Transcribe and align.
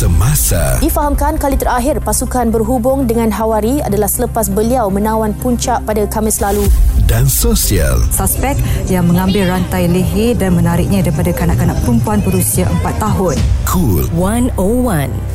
Semasa 0.00 0.80
Difahamkan 0.80 1.36
kali 1.36 1.60
terakhir 1.60 2.00
pasukan 2.00 2.48
berhubung 2.48 3.04
dengan 3.04 3.28
Hawari 3.28 3.84
adalah 3.84 4.08
selepas 4.08 4.48
beliau 4.48 4.88
menawan 4.88 5.36
puncak 5.36 5.84
pada 5.84 6.08
Khamis 6.08 6.40
lalu. 6.40 6.64
dan 7.04 7.28
sosial 7.28 8.00
Suspek 8.08 8.56
yang 8.88 9.04
mengambil 9.04 9.52
rantai 9.52 9.92
leher 9.92 10.32
dan 10.40 10.56
menariknya 10.56 11.04
daripada 11.04 11.36
kanak-kanak 11.36 11.76
perempuan 11.84 12.24
berusia 12.24 12.64
4 12.80 12.96
tahun. 12.96 13.36
Cool 13.68 14.08
101. 14.16 15.29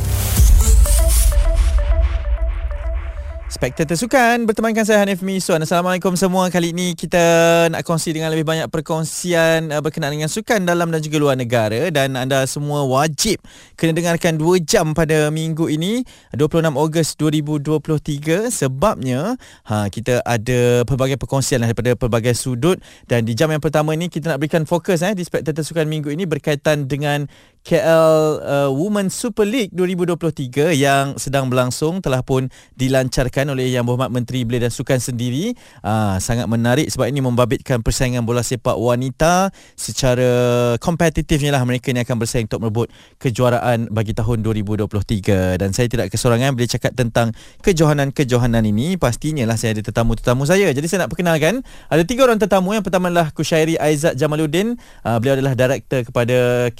Spektator 3.56 3.96
Sukan 3.96 4.44
bertemankan 4.44 4.84
saya 4.84 5.00
Hanif 5.00 5.24
Misuan. 5.24 5.56
Assalamualaikum 5.64 6.12
semua. 6.12 6.52
Kali 6.52 6.76
ini 6.76 6.92
kita 6.92 7.24
nak 7.72 7.88
kongsi 7.88 8.12
dengan 8.12 8.28
lebih 8.28 8.44
banyak 8.44 8.68
perkongsian 8.68 9.72
uh, 9.72 9.80
berkenaan 9.80 10.12
dengan 10.12 10.28
sukan 10.28 10.68
dalam 10.68 10.92
dan 10.92 11.00
juga 11.00 11.16
luar 11.16 11.40
negara 11.40 11.88
dan 11.88 12.20
anda 12.20 12.44
semua 12.44 12.84
wajib 12.84 13.40
kena 13.80 13.96
dengarkan 13.96 14.36
2 14.36 14.60
jam 14.60 14.92
pada 14.92 15.32
minggu 15.32 15.72
ini 15.72 16.04
26 16.36 16.68
Ogos 16.76 17.16
2023 17.16 18.52
sebabnya 18.52 19.40
ha 19.64 19.88
kita 19.88 20.20
ada 20.20 20.84
pelbagai 20.84 21.16
perkongsian 21.16 21.64
daripada 21.64 21.96
pelbagai 21.96 22.36
sudut 22.36 22.76
dan 23.08 23.24
di 23.24 23.32
jam 23.32 23.48
yang 23.48 23.64
pertama 23.64 23.96
ni 23.96 24.12
kita 24.12 24.36
nak 24.36 24.44
berikan 24.44 24.68
fokus 24.68 25.00
eh 25.00 25.16
di 25.16 25.24
Spektator 25.24 25.64
Sukan 25.64 25.88
minggu 25.88 26.12
ini 26.12 26.28
berkaitan 26.28 26.92
dengan 26.92 27.24
KL 27.66 28.38
uh, 28.46 28.70
Women 28.70 29.10
Super 29.10 29.42
League 29.42 29.74
2023 29.74 30.70
yang 30.78 31.18
sedang 31.18 31.50
berlangsung 31.50 31.98
telah 31.98 32.22
pun 32.22 32.46
dilancarkan 32.78 33.50
oleh 33.50 33.74
Yang 33.74 33.90
Berhormat 33.90 34.14
Menteri 34.14 34.46
Belia 34.46 34.70
dan 34.70 34.70
Sukan 34.70 35.02
sendiri. 35.02 35.50
Uh, 35.82 36.14
sangat 36.22 36.46
menarik 36.46 36.86
sebab 36.86 37.10
ini 37.10 37.18
membabitkan 37.18 37.82
persaingan 37.82 38.22
bola 38.22 38.46
sepak 38.46 38.78
wanita 38.78 39.50
secara 39.74 40.30
kompetitifnya 40.78 41.58
lah 41.58 41.66
mereka 41.66 41.90
ni 41.90 42.06
akan 42.06 42.22
bersaing 42.22 42.46
untuk 42.46 42.62
merebut 42.62 42.86
kejuaraan 43.18 43.90
bagi 43.90 44.14
tahun 44.14 44.46
2023 44.46 45.58
dan 45.58 45.74
saya 45.74 45.90
tidak 45.90 46.14
kesorangan 46.14 46.54
bila 46.54 46.70
cakap 46.70 46.94
tentang 46.94 47.34
kejohanan-kejohanan 47.66 48.62
ini 48.62 48.94
pastinya 48.94 49.42
lah 49.42 49.58
saya 49.58 49.74
ada 49.74 49.82
tetamu-tetamu 49.82 50.46
saya. 50.46 50.70
Jadi 50.70 50.86
saya 50.86 51.02
nak 51.02 51.10
perkenalkan 51.10 51.66
ada 51.90 52.02
tiga 52.06 52.30
orang 52.30 52.38
tetamu. 52.38 52.78
Yang 52.78 52.86
pertama 52.86 53.10
adalah 53.10 53.34
Kushairi 53.34 53.74
Aizat 53.74 54.14
Jamaluddin. 54.14 54.78
Uh, 55.02 55.18
beliau 55.18 55.34
adalah 55.34 55.58
director 55.58 56.06
kepada 56.06 56.70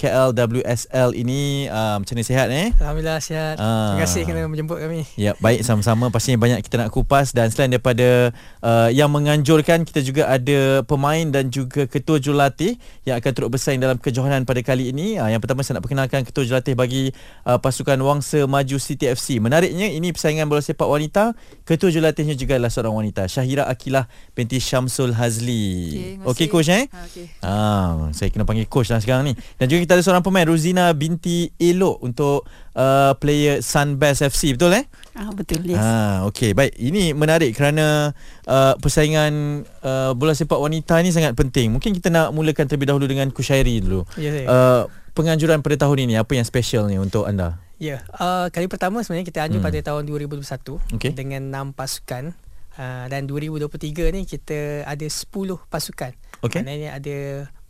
KLWSL 0.77 1.09
ini. 1.17 1.65
Uh, 1.65 1.97
macam 1.97 2.13
mana 2.13 2.25
sihat 2.25 2.47
eh? 2.53 2.69
Alhamdulillah 2.77 3.17
sihat. 3.17 3.55
Ah. 3.57 3.97
Terima 3.97 4.01
kasih 4.05 4.21
kerana 4.29 4.45
menjemput 4.45 4.77
kami. 4.77 5.09
Ya, 5.17 5.33
baik 5.41 5.65
sama-sama. 5.65 6.13
Pastinya 6.13 6.37
banyak 6.37 6.61
kita 6.61 6.77
nak 6.77 6.93
kupas 6.93 7.33
dan 7.33 7.49
selain 7.49 7.73
daripada 7.73 8.29
uh, 8.61 8.89
yang 8.93 9.09
menganjurkan, 9.09 9.81
kita 9.81 10.05
juga 10.05 10.29
ada 10.29 10.85
pemain 10.85 11.25
dan 11.33 11.49
juga 11.49 11.89
ketua 11.89 12.21
jurulatih 12.21 12.77
yang 13.09 13.17
akan 13.17 13.31
turut 13.33 13.49
bersaing 13.49 13.81
dalam 13.81 13.97
kejohanan 13.97 14.45
pada 14.45 14.61
kali 14.61 14.93
ini. 14.93 15.17
Uh, 15.17 15.33
yang 15.33 15.41
pertama 15.41 15.65
saya 15.65 15.81
nak 15.81 15.89
perkenalkan 15.89 16.21
ketua 16.21 16.45
jurulatih 16.45 16.77
bagi 16.77 17.09
uh, 17.49 17.57
pasukan 17.57 17.97
Wangsa 17.97 18.45
Maju 18.45 18.77
City 18.77 19.09
FC. 19.09 19.41
Menariknya 19.41 19.89
ini 19.89 20.13
persaingan 20.13 20.45
bola 20.45 20.61
sepak 20.61 20.85
wanita. 20.85 21.33
Ketua 21.65 21.89
jurulatihnya 21.89 22.37
juga 22.37 22.61
adalah 22.61 22.69
seorang 22.69 22.93
wanita, 22.93 23.25
Syahira 23.25 23.65
Akilah 23.65 24.05
binti 24.37 24.61
Syamsul 24.61 25.17
Hazli. 25.17 26.19
Okey 26.23 26.47
coach 26.47 26.69
eh? 26.69 26.85
Okey. 26.87 27.25
Ah, 27.41 28.11
saya 28.13 28.29
kena 28.29 28.45
panggil 28.45 28.69
coach 28.69 28.93
lah 28.93 29.01
sekarang 29.01 29.25
ni. 29.31 29.33
Dan 29.57 29.71
juga 29.71 29.79
kita 29.83 29.93
ada 29.97 30.03
seorang 30.03 30.23
pemain 30.23 30.45
Ruzina 30.67 30.91
binti 30.91 31.47
Elok 31.55 32.03
untuk 32.03 32.43
uh, 32.75 33.15
player 33.15 33.63
Sunbest 33.63 34.19
FC. 34.19 34.51
Betul 34.51 34.75
eh? 34.75 34.83
Ah 35.15 35.31
betul 35.31 35.63
yes. 35.63 35.79
Ah, 35.79 36.27
okey, 36.27 36.51
baik. 36.51 36.75
Ini 36.75 37.15
menarik 37.15 37.55
kerana 37.55 38.11
uh, 38.43 38.75
persaingan 38.75 39.63
uh, 39.79 40.11
bola 40.11 40.35
sepak 40.35 40.59
wanita 40.59 40.99
ni 40.99 41.15
sangat 41.15 41.39
penting. 41.39 41.71
Mungkin 41.71 41.95
kita 41.95 42.11
nak 42.11 42.35
mulakan 42.35 42.67
terlebih 42.67 42.91
dahulu 42.91 43.07
dengan 43.07 43.31
Kushairi 43.31 43.79
dulu. 43.79 44.03
Ya 44.19 44.35
saya. 44.35 44.45
Uh, 44.45 44.81
penganjuran 45.15 45.63
pada 45.63 45.87
tahun 45.87 46.03
ini 46.03 46.19
apa 46.19 46.35
yang 46.35 46.43
special 46.43 46.91
ni 46.91 46.99
untuk 46.99 47.23
anda? 47.23 47.63
Ya, 47.79 48.03
uh, 48.19 48.51
kali 48.51 48.67
pertama 48.67 48.99
sebenarnya 48.99 49.23
kita 49.23 49.39
anjur 49.47 49.63
Hmm. 49.63 49.71
pada 49.71 49.79
tahun 49.79 50.03
2021 50.03 50.83
Okey. 50.99 51.15
dengan 51.15 51.47
6 51.47 51.71
pasukan. 51.71 52.35
Uh, 52.75 53.07
dan 53.07 53.23
2023 53.23 54.11
ni 54.11 54.27
kita 54.27 54.83
ada 54.83 55.07
10 55.07 55.31
pasukan. 55.71 56.11
Okey. 56.43 56.59
Maknanya 56.59 56.99
ada 56.99 57.17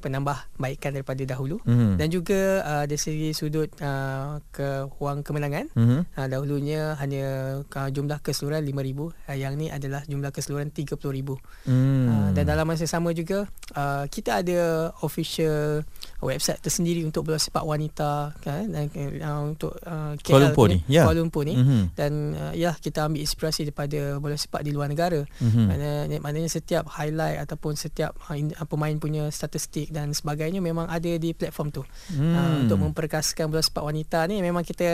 penambahbaikan 0.07 0.91
daripada 0.91 1.21
dahulu 1.21 1.59
Mhm. 1.63 1.99
dan 1.99 2.07
juga 2.07 2.39
uh, 2.63 2.83
dari 2.83 2.97
segi 2.97 3.29
sudut 3.31 3.67
uh, 3.77 4.39
ke 4.49 4.87
wang 4.97 5.21
kemenangan 5.21 5.67
Mhm. 5.75 5.99
uh, 6.15 6.27
dahulunya 6.27 6.95
hanya 6.97 7.25
uh, 7.61 7.89
jumlah 7.89 8.17
keseluruhan 8.19 8.63
5000 8.63 9.11
uh, 9.27 9.35
yang 9.35 9.53
ni 9.53 9.67
adalah 9.67 10.01
jumlah 10.03 10.31
keseluruhan 10.31 10.71
30000 10.71 11.37
Hmm. 11.67 12.07
Uh, 12.07 12.29
dan 12.31 12.47
dalam 12.47 12.63
masa 12.63 12.87
sama 12.87 13.11
juga 13.11 13.45
uh, 13.73 14.07
kita 14.07 14.39
ada 14.39 14.89
official 15.01 15.83
website 16.19 16.57
tersendiri 16.59 17.01
untuk 17.01 17.23
bola 17.23 17.37
sepak 17.37 17.61
wanita 17.61 18.33
kan 18.41 18.65
dan 18.67 18.89
uh, 19.21 19.41
untuk 19.45 19.77
uh, 19.85 20.17
KL 20.17 20.33
Kuala 20.33 20.43
Lumpur 20.49 20.65
ni, 20.67 20.77
ya. 20.89 21.05
Kuala 21.05 21.19
Lumpur 21.21 21.43
ni 21.45 21.53
Mhm. 21.53 21.93
dan 21.93 22.11
uh, 22.33 22.53
ya 22.53 22.73
kita 22.73 23.05
ambil 23.05 23.21
inspirasi 23.21 23.63
daripada 23.63 24.17
bola 24.17 24.33
sepak 24.33 24.61
di 24.61 24.73
luar 24.73 24.89
negara. 24.89 25.21
Mhm. 25.37 25.63
Maknanya, 25.63 26.17
maknanya 26.19 26.49
setiap 26.49 26.89
highlight 26.89 27.37
ataupun 27.39 27.77
setiap 27.77 28.17
uh, 28.25 28.33
in, 28.33 28.49
uh, 28.53 28.65
pemain 28.65 28.97
punya 28.97 29.29
statistik 29.29 29.89
dan 29.89 30.09
sebagainya 30.11 30.57
memang 30.57 30.85
ada 30.85 31.11
di 31.15 31.31
platform 31.31 31.69
tu. 31.69 31.83
Hmm. 32.09 32.33
Uh, 32.33 32.55
untuk 32.65 32.77
memperkasakan 32.81 33.47
bola 33.47 33.61
sepak 33.61 33.83
wanita 33.83 34.25
ni 34.25 34.41
memang 34.41 34.65
kita 34.65 34.89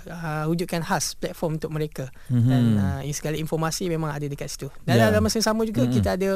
uh, 0.00 0.44
wujudkan 0.46 0.80
khas 0.80 1.14
platform 1.14 1.58
untuk 1.58 1.74
mereka. 1.74 2.06
Mhm. 2.30 2.46
Dan 2.46 2.62
uh, 2.78 3.00
segala 3.10 3.34
informasi 3.34 3.90
memang 3.90 4.10
ada 4.10 4.24
dekat 4.24 4.46
situ. 4.46 4.70
Dan 4.86 4.96
Ya. 4.96 5.10
dalam 5.10 5.20
masa 5.20 5.42
yang 5.42 5.48
sama 5.50 5.66
juga 5.66 5.82
Mhm. 5.82 5.92
kita 5.92 6.14
ada 6.14 6.30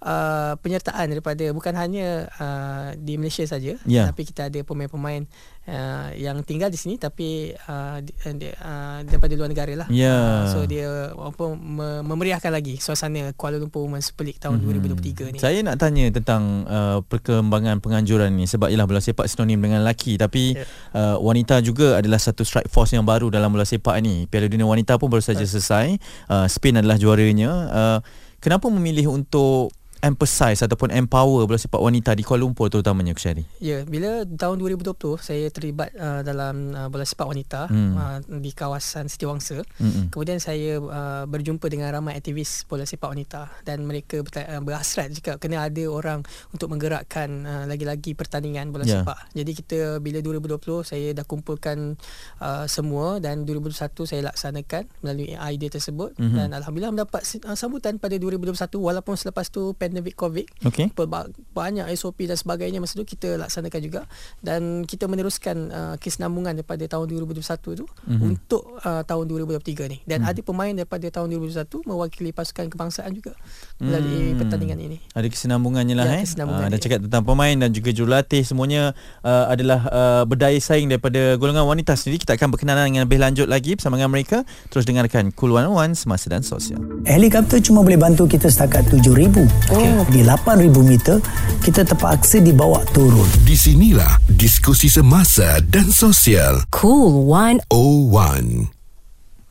uh, 0.00 0.54
penyertaan 0.56 1.08
daripada 1.08 1.44
bukan 1.50 1.74
hanya 1.74 2.08
uh, 2.34 2.88
di 2.94 3.14
Malaysia 3.14 3.44
saja 3.44 3.74
Ya. 3.84 4.06
tapi 4.06 4.22
kita 4.22 4.46
ada 4.46 4.60
pemain-pemain 4.60 5.26
uh, 5.64 6.08
yang 6.14 6.40
tinggal 6.42 6.68
di 6.68 6.76
sini 6.76 6.96
tapi 6.96 7.50
uh, 7.64 7.98
di, 8.00 8.12
uh, 8.50 8.98
daripada 9.02 9.32
luar 9.34 9.48
negara 9.48 9.74
lah. 9.76 9.88
Ya. 9.88 10.14
Uh, 10.14 10.44
so 10.48 10.58
dia 10.64 10.86
apa 11.10 11.44
me- 11.52 12.04
memeriahkan 12.04 12.48
lagi 12.48 12.76
suasana 12.76 13.30
Kuala 13.32 13.56
Lumpur 13.56 13.82
Women's 13.82 14.08
Super 14.08 14.24
League 14.24 14.38
tahun 14.38 14.58
Mhm. 14.58 14.66
2023 14.94 15.34
ni. 15.34 15.38
Saya 15.38 15.58
nak 15.60 15.76
tanya 15.76 16.04
tentang 16.08 16.42
uh, 16.64 16.98
perkembangan 17.02 17.78
penganjuran 17.78 18.30
ni 18.32 18.44
sebab 18.44 18.68
ialah 18.68 18.84
bola 18.84 18.98
sepak 18.98 19.26
sinonim 19.26 19.58
dengan 19.58 19.82
lelaki 19.82 20.14
tapi 20.14 20.54
Ya. 20.54 20.64
uh, 20.92 21.16
wanita 21.18 21.60
juga 21.60 21.98
adalah 21.98 22.18
satu 22.18 22.42
strike 22.42 22.68
force 22.68 22.92
yang 22.92 23.02
baru 23.02 23.28
dalam 23.28 23.48
bola 23.48 23.62
sepak 23.62 23.98
ni. 23.98 24.24
Piala 24.24 24.46
Dunia 24.46 24.64
Wanita 24.64 24.96
pun 24.96 25.08
baru 25.08 25.20
saja 25.20 25.42
selesai. 25.42 25.98
Uh, 26.26 26.46
Spain 26.46 26.76
adalah 26.76 26.96
juaranya. 26.96 27.50
Uh, 27.68 27.98
kenapa 28.38 28.66
memilih 28.68 29.10
untuk 29.10 29.74
emphasize 30.02 30.62
ataupun 30.62 30.94
empower 30.94 31.44
bola 31.48 31.58
sepak 31.58 31.80
wanita 31.80 32.14
di 32.14 32.22
Kuala 32.22 32.46
Lumpur 32.46 32.70
terutamanya 32.70 33.14
Kusyari? 33.14 33.42
Ya, 33.58 33.82
bila 33.82 34.22
tahun 34.24 34.62
2020 34.62 34.94
saya 35.18 35.46
terlibat 35.50 35.90
uh, 35.98 36.22
dalam 36.22 36.74
uh, 36.74 36.88
bola 36.88 37.04
sepak 37.04 37.26
wanita 37.26 37.60
Hmm. 37.68 37.94
uh, 37.94 38.18
di 38.40 38.50
kawasan 38.54 39.10
Setiawangsa. 39.10 39.60
Mm-mm. 39.82 40.08
Kemudian 40.14 40.38
saya 40.38 40.78
uh, 40.78 41.24
berjumpa 41.26 41.66
dengan 41.68 41.90
ramai 41.92 42.16
aktivis 42.16 42.64
bola 42.64 42.86
sepak 42.86 43.10
wanita 43.12 43.50
dan 43.66 43.84
mereka 43.84 44.22
uh, 44.22 44.62
berhasrat 44.62 45.12
juga 45.12 45.36
kena 45.36 45.66
ada 45.66 45.84
orang 45.90 46.22
untuk 46.54 46.70
menggerakkan 46.72 47.28
uh, 47.44 47.64
lagi-lagi 47.66 48.14
pertandingan 48.14 48.70
bola 48.70 48.86
yeah. 48.86 49.02
sepak. 49.02 49.18
Jadi 49.34 49.50
kita 49.52 49.78
bila 49.98 50.22
2020 50.22 50.86
saya 50.86 51.08
dah 51.12 51.26
kumpulkan 51.26 51.98
uh, 52.40 52.64
semua 52.70 53.18
dan 53.18 53.44
2021 53.44 54.08
saya 54.08 54.22
laksanakan 54.30 54.88
melalui 55.02 55.34
idea 55.34 55.70
tersebut 55.72 56.14
mm-hmm. 56.16 56.36
dan 56.36 56.48
alhamdulillah 56.54 56.94
mendapat 56.94 57.22
uh, 57.44 57.56
sambutan 57.58 58.00
pada 58.00 58.16
2021 58.16 58.54
walaupun 58.78 59.14
selepas 59.18 59.48
tu 59.50 59.74
pandemik 59.88 60.14
Covid 60.14 60.46
Okey. 60.62 60.92
Pelba- 60.92 61.26
banyak 61.50 61.88
SOP 61.92 62.24
dan 62.24 62.36
sebagainya 62.36 62.78
masa 62.78 62.94
tu 62.94 63.02
kita 63.02 63.34
laksanakan 63.36 63.80
juga 63.80 64.00
dan 64.38 64.84
kita 64.84 65.04
meneruskan 65.04 65.56
uh, 65.68 65.94
kesinambungan 65.96 66.54
daripada 66.54 66.84
tahun 66.86 67.08
2021 67.10 67.40
tu 67.74 67.84
Mhm. 67.84 67.88
mm-hmm. 68.06 68.20
untuk 68.22 68.62
uh, 68.78 69.02
tahun 69.02 69.24
2023 69.26 69.88
ni 69.88 69.98
dan 70.04 70.22
mm. 70.22 70.30
ada 70.30 70.40
pemain 70.40 70.72
daripada 70.72 71.06
tahun 71.08 71.26
2021 71.32 71.56
mewakili 71.84 72.30
pasukan 72.30 72.68
kebangsaan 72.68 73.10
juga 73.10 73.32
melalui 73.78 74.20
Hmm. 74.28 74.38
pertandingan 74.38 74.78
ini. 74.80 74.98
Ada 75.12 75.26
kesinambungannya 75.26 75.94
lah 75.94 76.04
Ya, 76.04 76.14
eh. 76.14 76.22
kesinambungan 76.22 76.66
Ah, 76.66 76.70
dah 76.70 76.78
cakap 76.78 77.00
tentang 77.00 77.22
pemain 77.22 77.54
dan 77.54 77.70
juga 77.70 77.88
jurulatih 77.88 78.42
semuanya 78.42 78.92
uh, 79.22 79.46
adalah 79.48 79.80
uh, 79.86 80.22
berdaya 80.24 80.58
saing 80.58 80.86
daripada 80.86 81.34
golongan 81.34 81.64
wanita 81.64 81.94
sendiri. 81.94 82.18
Kita 82.18 82.34
akan 82.34 82.48
berkenalan 82.50 82.84
dengan 82.86 83.06
lebih 83.06 83.16
lanjut 83.16 83.46
lagi 83.46 83.72
bersama 83.72 83.96
dengan 83.96 84.10
mereka. 84.10 84.42
Terus 84.68 84.84
dengarkan 84.84 85.30
Cool 85.32 85.54
101 85.54 85.94
Semasa 85.96 86.26
dan 86.28 86.42
Sosial. 86.42 86.82
Helikopter 87.04 87.58
cuma 87.60 87.80
boleh 87.80 87.96
bantu 87.96 88.26
kita 88.26 88.46
setakat 88.46 88.90
7,000. 88.90 89.46
Okay. 89.78 90.10
Di 90.10 90.20
8,000 90.26 90.74
meter, 90.82 91.22
kita 91.62 91.86
terpaksa 91.86 92.42
dibawa 92.42 92.82
turun. 92.90 93.30
Di 93.46 93.54
sinilah 93.54 94.18
diskusi 94.26 94.90
semasa 94.90 95.62
dan 95.70 95.86
sosial 95.94 96.66
Cool 96.74 97.22
01 97.30 97.62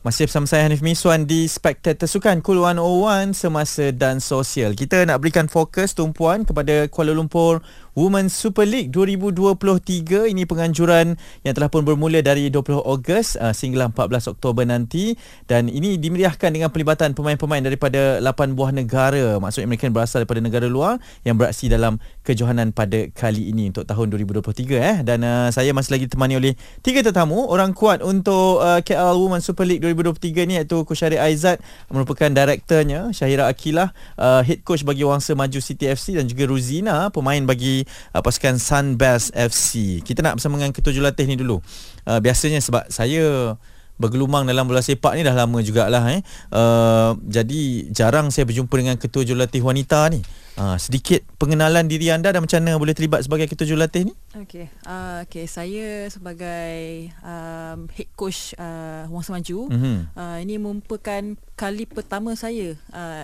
Masih 0.04 0.28
bersama 0.28 0.44
saya 0.44 0.68
Hanif 0.68 0.84
Miswan 0.84 1.24
di 1.24 1.48
Spectator 1.48 2.04
Sukan 2.04 2.44
Cool 2.44 2.60
101 2.60 3.32
Semasa 3.32 3.88
dan 3.88 4.20
Sosial. 4.20 4.76
Kita 4.76 5.00
nak 5.08 5.24
berikan 5.24 5.48
fokus 5.48 5.96
tumpuan 5.96 6.44
kepada 6.44 6.92
Kuala 6.92 7.16
Lumpur 7.16 7.64
Women 7.98 8.30
Super 8.30 8.62
League 8.62 8.94
2023 8.94 10.30
ini 10.30 10.46
penganjuran 10.46 11.18
yang 11.42 11.54
telah 11.58 11.66
pun 11.66 11.82
bermula 11.82 12.22
dari 12.22 12.46
20 12.46 12.78
Ogos 12.78 13.34
uh, 13.34 13.50
sehingga 13.50 13.90
14 13.90 14.38
Oktober 14.38 14.62
nanti. 14.62 15.18
Dan 15.50 15.66
ini 15.66 15.98
dimeriahkan 15.98 16.54
dengan 16.54 16.70
pelibatan 16.70 17.18
pemain-pemain 17.18 17.58
daripada 17.58 18.22
8 18.22 18.54
buah 18.54 18.70
negara. 18.70 19.42
Maksudnya 19.42 19.66
mereka 19.66 19.90
berasal 19.90 20.22
daripada 20.22 20.38
negara 20.38 20.70
luar 20.70 21.02
yang 21.26 21.34
beraksi 21.34 21.66
dalam 21.66 21.98
kejohanan 22.22 22.70
pada 22.70 23.10
kali 23.10 23.50
ini 23.50 23.74
untuk 23.74 23.82
tahun 23.82 24.14
2023 24.14 24.78
eh. 24.78 24.96
Dan 25.02 25.26
uh, 25.26 25.50
saya 25.50 25.74
masih 25.74 25.98
lagi 25.98 26.06
ditemani 26.06 26.38
oleh 26.38 26.54
tiga 26.86 27.02
tetamu. 27.02 27.50
Orang 27.50 27.74
kuat 27.74 27.98
untuk 28.06 28.62
uh, 28.62 28.78
KL 28.78 29.18
Women 29.18 29.42
Super 29.42 29.66
League 29.66 29.82
2023 29.82 30.46
ni 30.46 30.54
iaitu 30.62 30.86
Kushari 30.86 31.18
Aizat 31.18 31.58
merupakan 31.90 32.30
direkturnya 32.30 33.10
Syahira 33.10 33.50
Akilah 33.50 33.90
uh, 34.14 34.46
head 34.46 34.62
coach 34.62 34.86
bagi 34.86 35.02
Wangsa 35.02 35.34
Maju 35.34 35.58
City 35.58 35.90
FC 35.90 36.14
dan 36.14 36.30
juga 36.30 36.46
Ruzina 36.46 37.10
pemain 37.10 37.42
bagi 37.42 37.87
uh, 37.88 38.20
pasukan 38.20 38.60
Sunbest 38.60 39.32
FC. 39.32 40.00
Kita 40.04 40.20
nak 40.20 40.38
bersama 40.38 40.60
dengan 40.60 40.76
ketua 40.76 40.92
jurulatih 40.92 41.24
ni 41.24 41.36
dulu. 41.36 41.58
Uh, 42.04 42.20
biasanya 42.20 42.60
sebab 42.60 42.86
saya 42.92 43.56
bergelumang 43.98 44.46
dalam 44.46 44.64
bola 44.64 44.80
sepak 44.80 45.18
ni 45.18 45.26
dah 45.26 45.34
lama 45.34 45.58
jugalah 45.60 46.06
eh. 46.14 46.22
Uh, 46.48 47.18
jadi 47.26 47.90
jarang 47.90 48.30
saya 48.30 48.46
berjumpa 48.46 48.74
dengan 48.78 48.96
ketua 48.96 49.26
jurulatih 49.26 49.60
wanita 49.60 50.08
ni. 50.14 50.22
Uh, 50.58 50.74
sedikit 50.74 51.22
pengenalan 51.38 51.86
diri 51.86 52.10
anda 52.10 52.34
dan 52.34 52.42
macam 52.42 52.58
mana 52.58 52.74
boleh 52.82 52.90
terlibat 52.90 53.22
sebagai 53.22 53.46
ketua 53.46 53.62
jurulatih 53.62 54.10
ni? 54.10 54.14
Okey. 54.42 54.66
Uh, 54.82 55.22
okay, 55.22 55.46
saya 55.46 56.10
sebagai 56.10 57.14
um, 57.22 57.86
head 57.94 58.10
coach 58.18 58.58
uh, 58.58 59.06
Wang 59.06 59.22
Semaju. 59.22 59.70
Mm-hmm. 59.70 59.96
Uh, 60.18 60.38
ini 60.42 60.58
merupakan 60.58 61.22
kali 61.54 61.86
pertama 61.86 62.34
saya 62.34 62.74
uh, 62.90 63.22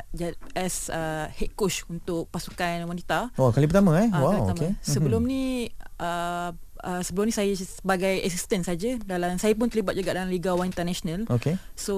as 0.54 0.90
uh, 0.94 1.26
head 1.34 1.50
coach 1.58 1.82
untuk 1.90 2.30
pasukan 2.30 2.86
wanita. 2.86 3.34
Oh, 3.34 3.50
kali 3.50 3.66
pertama 3.66 3.98
eh? 3.98 4.10
Uh, 4.14 4.22
wow, 4.22 4.30
pertama. 4.46 4.54
Okay. 4.54 4.70
Sebelum 4.78 5.26
mm-hmm. 5.26 5.66
ni 5.66 5.74
uh, 5.98 6.54
uh, 6.84 7.00
sebelum 7.00 7.32
ni 7.32 7.34
saya 7.34 7.50
sebagai 7.56 8.20
assistant 8.20 8.68
saja 8.68 9.00
dalam 9.02 9.40
saya 9.40 9.56
pun 9.56 9.72
terlibat 9.72 9.96
juga 9.96 10.12
dalam 10.12 10.28
Liga 10.28 10.52
Wanita 10.52 10.84
Nasional. 10.84 11.24
Okay. 11.32 11.56
So 11.72 11.94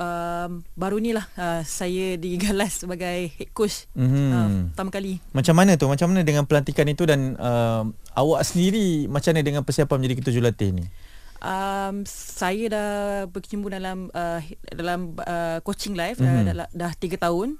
um, 0.00 0.64
baru 0.74 0.96
ni 0.98 1.12
lah 1.12 1.28
uh, 1.36 1.60
saya 1.62 2.16
digalas 2.16 2.82
sebagai 2.82 3.30
head 3.36 3.50
coach 3.52 3.86
mm-hmm. 3.92 4.28
uh, 4.32 4.48
pertama 4.72 4.90
kali. 4.90 5.20
Macam 5.36 5.54
mana 5.54 5.76
tu? 5.76 5.86
Macam 5.86 6.10
mana 6.10 6.24
dengan 6.24 6.48
pelantikan 6.48 6.88
itu 6.88 7.04
dan 7.04 7.36
uh, 7.36 7.84
awak 8.16 8.42
sendiri 8.48 9.06
macam 9.06 9.36
mana 9.36 9.44
dengan 9.44 9.62
persiapan 9.62 9.96
menjadi 10.00 10.16
ketua 10.24 10.32
jurulatih 10.32 10.70
ni? 10.72 10.84
Um, 11.40 12.04
saya 12.04 12.68
dah 12.68 12.90
berkecimpung 13.32 13.72
dalam 13.72 14.12
uh, 14.12 14.44
dalam 14.76 15.16
uh, 15.24 15.64
coaching 15.64 15.96
live 15.96 16.20
Mhm. 16.20 16.28
uh, 16.28 16.42
dah, 16.44 16.68
dah 16.72 16.92
3 16.96 17.16
tahun. 17.16 17.56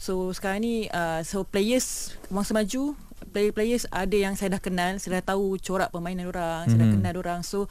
So 0.00 0.32
sekarang 0.32 0.64
ni 0.64 0.88
uh, 0.88 1.20
so 1.22 1.44
players 1.44 2.16
masa 2.32 2.56
maju 2.56 2.96
player-players 3.30 3.86
ada 3.88 4.12
yang 4.12 4.34
saya 4.34 4.52
dah 4.52 4.60
kenal, 4.60 4.98
saya 4.98 5.18
dah 5.18 5.32
tahu 5.32 5.56
corak 5.56 5.88
permainan 5.88 6.26
orang, 6.26 6.66
mm-hmm. 6.66 6.70
saya 6.70 6.78
dah 6.78 6.88
Mhm. 6.88 6.96
kenal 6.98 7.14
orang. 7.16 7.40
So 7.40 7.70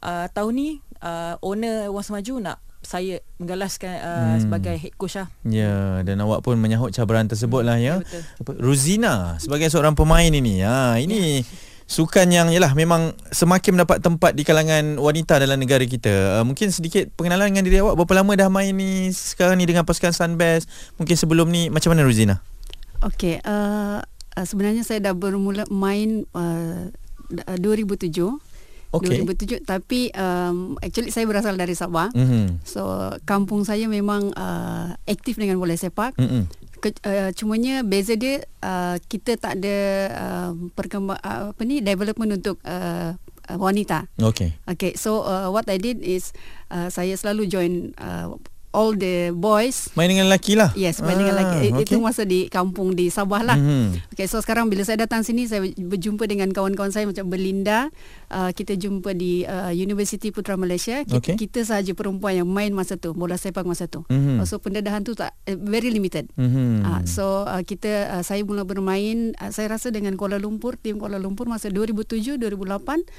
uh, 0.00 0.26
tahun 0.30 0.52
ni 0.54 0.68
uh, 1.00 1.36
owner 1.40 1.90
Wang 1.90 2.02
Semaju 2.02 2.40
nak 2.40 2.58
saya 2.80 3.24
menggalaskan 3.36 3.92
uh, 3.96 4.12
Hmm. 4.36 4.40
sebagai 4.44 4.76
head 4.76 4.92
coach 4.94 5.16
lah. 5.16 5.32
Ya, 5.42 6.04
dan 6.04 6.20
awak 6.20 6.44
pun 6.44 6.54
menyahut 6.54 6.92
cabaran 6.92 7.24
tersebut 7.24 7.64
lah 7.64 7.80
ya. 7.80 7.96
Ya, 7.96 8.04
betul. 8.04 8.22
Apa, 8.44 8.50
Ruzina 8.60 9.14
sebagai 9.38 9.72
seorang 9.72 9.96
pemain 9.96 10.28
ini. 10.28 10.60
Ha, 10.60 11.00
ini 11.00 11.40
sukan 11.84 12.28
yang 12.28 12.48
yalah 12.48 12.72
memang 12.72 13.16
semakin 13.28 13.76
mendapat 13.76 14.00
tempat 14.00 14.32
di 14.32 14.44
kalangan 14.44 15.00
wanita 15.00 15.40
dalam 15.40 15.56
negara 15.56 15.80
kita. 15.82 16.40
Uh, 16.40 16.44
mungkin 16.44 16.68
sedikit 16.68 17.08
pengenalan 17.16 17.56
dengan 17.56 17.64
diri 17.64 17.80
awak. 17.80 17.96
Berapa 17.96 18.20
lama 18.20 18.32
dah 18.36 18.48
main 18.48 18.72
ni 18.72 19.08
sekarang 19.08 19.56
ni 19.56 19.64
dengan 19.64 19.88
pasukan 19.88 20.12
Sunbest? 20.12 20.68
Mungkin 20.96 21.16
sebelum 21.16 21.48
ni 21.48 21.72
macam 21.72 21.96
mana 21.96 22.04
Ruzina? 22.04 22.44
Okey, 23.00 23.40
uh, 23.44 24.00
uh, 24.34 24.46
sebenarnya 24.46 24.82
saya 24.82 25.00
dah 25.00 25.14
bermula 25.14 25.64
main 25.70 26.28
uh, 26.34 26.90
d- 27.30 27.44
uh, 27.46 27.58
2007. 27.58 28.38
Okey. 28.94 29.26
2007 29.26 29.66
tapi 29.66 30.14
um, 30.14 30.78
actually 30.78 31.10
saya 31.10 31.26
berasal 31.26 31.58
dari 31.58 31.74
Sabah. 31.74 32.14
Mhm. 32.14 32.62
So 32.62 33.10
kampung 33.26 33.66
saya 33.66 33.90
memang 33.90 34.30
uh, 34.38 34.94
aktif 35.10 35.34
dengan 35.34 35.58
bola 35.58 35.74
sepak. 35.74 36.14
Mhm. 36.14 36.46
Ke, 36.78 36.94
uh, 37.02 37.34
cumanya 37.34 37.82
beza 37.82 38.14
dia 38.14 38.44
uh, 38.62 38.94
kita 39.10 39.34
tak 39.34 39.58
ada 39.58 39.76
uh, 40.14 40.52
perkembang 40.78 41.18
uh, 41.18 41.50
apa 41.50 41.62
ni 41.66 41.82
development 41.82 42.38
untuk 42.38 42.62
uh, 42.62 43.18
wanita. 43.50 44.06
Okey. 44.22 44.54
Okay, 44.64 44.92
so 44.94 45.26
uh, 45.26 45.50
what 45.50 45.66
I 45.66 45.76
did 45.76 45.98
is 45.98 46.30
uh, 46.70 46.86
saya 46.86 47.18
selalu 47.18 47.50
join 47.50 47.72
uh, 47.98 48.36
all 48.74 48.92
the 48.92 49.30
boys 49.30 49.94
Main 49.94 50.10
dengan 50.10 50.26
lelaki 50.26 50.58
lah. 50.58 50.74
Yes, 50.74 50.98
main 50.98 51.14
dengan 51.14 51.38
lelaki. 51.38 51.70
Ah, 51.70 51.78
It- 51.78 51.86
Itu 51.86 51.96
okey. 51.96 52.02
masa 52.02 52.26
di 52.26 52.50
kampung 52.50 52.92
di 52.92 53.06
Sabah 53.08 53.46
lah. 53.46 53.54
Mhm. 53.54 54.10
Okay, 54.10 54.26
so 54.26 54.42
sekarang 54.42 54.66
bila 54.66 54.82
saya 54.82 54.98
datang 54.98 55.22
sini, 55.22 55.46
saya 55.46 55.62
berjumpa 55.62 56.26
dengan 56.26 56.50
kawan-kawan 56.50 56.90
saya 56.90 57.06
macam 57.06 57.30
Belinda. 57.30 57.94
Uh, 58.26 58.50
kita 58.50 58.74
jumpa 58.74 59.14
di 59.14 59.46
uh, 59.46 59.70
University 59.70 60.34
Putra 60.34 60.58
Malaysia. 60.58 61.06
Kita, 61.06 61.22
Okey. 61.22 61.36
kita 61.38 61.62
sahaja 61.62 61.94
perempuan 61.94 62.34
yang 62.34 62.48
main 62.50 62.74
masa 62.74 62.98
tu, 62.98 63.14
bola 63.14 63.38
sepak 63.38 63.62
masa 63.62 63.86
tu. 63.86 64.02
Mhm. 64.10 64.42
Uh, 64.42 64.46
so 64.48 64.58
pendedahan 64.58 65.06
tu 65.06 65.14
tak 65.14 65.30
uh, 65.46 65.54
very 65.62 65.94
limited. 65.94 66.26
Mhm. 66.34 66.82
Uh, 66.82 67.00
so 67.06 67.24
uh, 67.46 67.62
kita 67.62 68.18
uh, 68.18 68.22
saya 68.26 68.42
mula 68.42 68.66
bermain 68.66 69.30
uh, 69.38 69.54
saya 69.54 69.70
rasa 69.70 69.94
dengan 69.94 70.18
Kuala 70.18 70.42
Lumpur 70.42 70.74
tim 70.74 70.98
Kuala 70.98 71.22
Lumpur 71.22 71.46
masa 71.46 71.70
2007 71.70 72.40
2008 72.42 72.42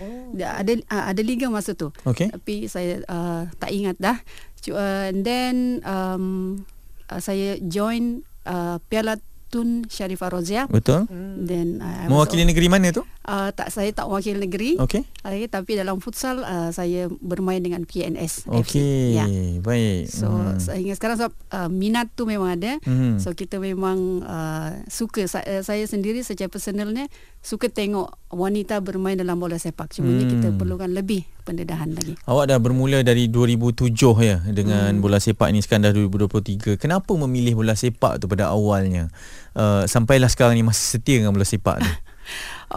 oh. 0.04 0.36
ada 0.36 0.72
uh, 0.92 1.04
ada 1.14 1.22
liga 1.24 1.48
masa 1.48 1.72
tu. 1.72 1.96
Okey. 2.04 2.28
Tapi 2.28 2.68
saya 2.68 3.00
uh, 3.08 3.48
tak 3.56 3.72
ingat 3.72 3.96
dah. 3.96 4.20
Uh, 4.70 5.12
and 5.12 5.26
then 5.26 5.82
um, 5.86 6.66
uh, 7.10 7.22
saya 7.22 7.58
join 7.62 8.26
uh, 8.46 8.82
Piala 8.90 9.20
Tun 9.56 9.88
Sharifah 9.88 10.28
Rozia. 10.28 10.68
Betul. 10.68 11.08
Then 11.40 11.80
uh, 11.80 12.12
Mewakili 12.12 12.44
negeri 12.44 12.68
mana 12.68 12.92
tu? 12.92 13.08
uh, 13.24 13.50
tak 13.56 13.72
saya 13.72 13.88
tak 13.90 14.06
wakil 14.06 14.36
negeri. 14.36 14.76
Okey. 14.76 15.08
Okay, 15.24 15.48
tapi 15.48 15.80
dalam 15.80 15.98
futsal 15.98 16.44
uh, 16.44 16.70
saya 16.70 17.08
bermain 17.24 17.64
dengan 17.64 17.88
PNS. 17.88 18.52
Okey. 18.52 19.16
Ya. 19.16 19.26
Baik. 19.64 20.12
So 20.12 20.28
Mhm. 20.28 20.60
sehingga 20.60 20.94
sekarang 20.94 21.18
sebab 21.18 21.34
uh, 21.56 21.70
minat 21.72 22.12
tu 22.12 22.28
memang 22.28 22.52
ada. 22.52 22.76
Mhm. 22.84 23.24
So 23.24 23.32
kita 23.32 23.58
memang 23.58 24.22
uh, 24.22 24.84
suka 24.92 25.24
saya, 25.26 25.64
saya 25.64 25.88
sendiri 25.88 26.20
secara 26.20 26.52
personalnya 26.52 27.08
suka 27.40 27.72
tengok 27.72 28.12
wanita 28.30 28.84
bermain 28.84 29.16
dalam 29.16 29.40
bola 29.40 29.56
sepak. 29.56 29.96
Cuma 29.96 30.12
Hmm. 30.12 30.20
hmm. 30.20 30.32
kita 30.36 30.48
perlukan 30.54 30.92
lebih 30.92 31.24
pendedahan 31.42 31.94
lagi. 31.94 32.18
Awak 32.26 32.46
dah 32.50 32.60
bermula 32.60 33.00
dari 33.02 33.30
2007 33.30 33.94
ya 34.20 34.42
dengan 34.44 34.98
hmm. 34.98 35.02
bola 35.02 35.18
sepak 35.18 35.48
ini 35.48 35.62
sekarang 35.62 35.88
dah 35.88 35.94
2023. 35.96 36.76
Kenapa 36.76 37.16
memilih 37.16 37.56
bola 37.56 37.74
sepak 37.74 38.20
tu 38.20 38.28
pada 38.28 38.52
awalnya? 38.52 39.08
Uh, 39.56 39.88
sampailah 39.88 40.28
sekarang 40.28 40.60
ni 40.60 40.68
masih 40.68 41.00
setia 41.00 41.24
dengan 41.24 41.32
bola 41.32 41.48
sepak 41.48 41.80
tu. 41.80 41.88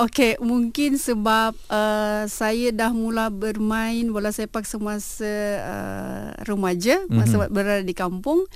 Okey, 0.07 0.39
mungkin 0.39 0.95
sebab 1.01 1.57
uh, 1.73 2.23
saya 2.31 2.71
dah 2.71 2.95
mula 2.95 3.33
bermain 3.33 4.07
bola 4.13 4.31
sepak 4.31 4.63
semasa 4.63 5.35
uh, 5.65 6.27
remaja, 6.47 7.03
masa 7.11 7.51
berada 7.51 7.83
di 7.83 7.97
kampung. 7.97 8.47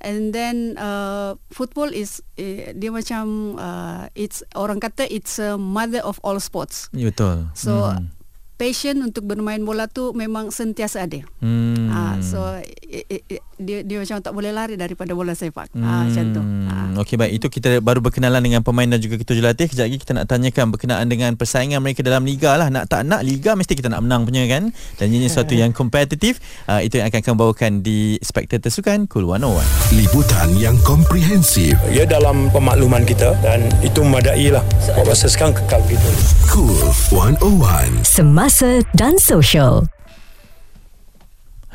And 0.00 0.30
then 0.30 0.76
uh, 0.76 1.40
football 1.50 1.90
is 1.90 2.20
uh, 2.36 2.72
dia 2.76 2.92
macam 2.92 3.56
uh, 3.56 4.12
it's 4.12 4.44
orang 4.52 4.78
kata 4.78 5.08
it's 5.08 5.40
a 5.40 5.56
mother 5.56 6.04
of 6.04 6.20
all 6.22 6.38
sports. 6.38 6.92
Betul. 6.92 7.48
So 7.56 7.92
hmm. 7.92 8.15
Passion 8.56 8.96
untuk 9.04 9.28
bermain 9.28 9.60
bola 9.60 9.86
tu 9.86 10.16
memang 10.16 10.48
sentiasa 10.48 11.04
ada. 11.04 11.20
Hmm. 11.44 11.92
Ah, 11.92 12.16
so 12.24 12.40
i, 12.88 13.04
i, 13.04 13.18
i, 13.28 13.36
dia 13.60 13.84
dia 13.84 14.00
macam 14.00 14.20
tak 14.20 14.32
boleh 14.32 14.52
lari 14.52 14.80
daripada 14.80 15.12
bola 15.12 15.36
sepak. 15.36 15.72
Ah, 15.76 16.08
macam 16.08 16.24
tu. 16.32 16.42
Ah. 16.42 16.88
Hmm, 16.92 17.00
Okey 17.04 17.20
baik 17.20 17.32
itu 17.36 17.46
kita 17.52 17.84
baru 17.84 18.00
berkenalan 18.00 18.40
dengan 18.40 18.64
pemain 18.64 18.88
dan 18.88 19.00
juga 19.00 19.20
ketua 19.20 19.36
jurulatih. 19.36 19.68
Kejap 19.68 19.84
lagi 19.84 19.98
kita 20.00 20.12
nak 20.16 20.26
tanyakan 20.32 20.72
berkenaan 20.72 21.06
dengan 21.08 21.36
persaingan 21.36 21.84
mereka 21.84 22.00
dalam 22.00 22.24
liga 22.24 22.56
lah. 22.56 22.72
Nak 22.72 22.88
tak 22.88 23.04
nak 23.04 23.20
liga 23.20 23.52
mesti 23.52 23.76
kita 23.76 23.92
nak 23.92 24.00
menang 24.04 24.24
punya 24.24 24.48
kan. 24.48 24.72
Dan 24.96 25.12
ini 25.12 25.28
sesuatu 25.28 25.52
yang 25.52 25.76
kompetitif. 25.76 26.40
Uh, 26.64 26.80
itu 26.80 26.96
yang 26.96 27.12
akan 27.12 27.20
kami 27.20 27.36
bawakan 27.36 27.72
di 27.84 28.16
Spectator 28.24 28.72
Sukan 28.72 29.04
Cool 29.12 29.28
101. 29.28 29.92
Liputan 30.00 30.48
yang 30.56 30.76
komprehensif. 30.80 31.76
ia 31.92 32.08
dalam 32.08 32.48
pemakluman 32.50 33.04
kita 33.04 33.36
dan 33.44 33.68
itu 33.84 34.00
memadai 34.00 34.48
lah 34.48 34.64
buat 34.96 35.12
masa 35.12 35.28
sekarang 35.28 35.52
kekal 35.52 35.80
begitu 35.84 36.08
Cool 36.48 36.80
101. 37.12 38.00
Semasa 38.46 38.78
dan 38.94 39.18
Sosial. 39.18 39.95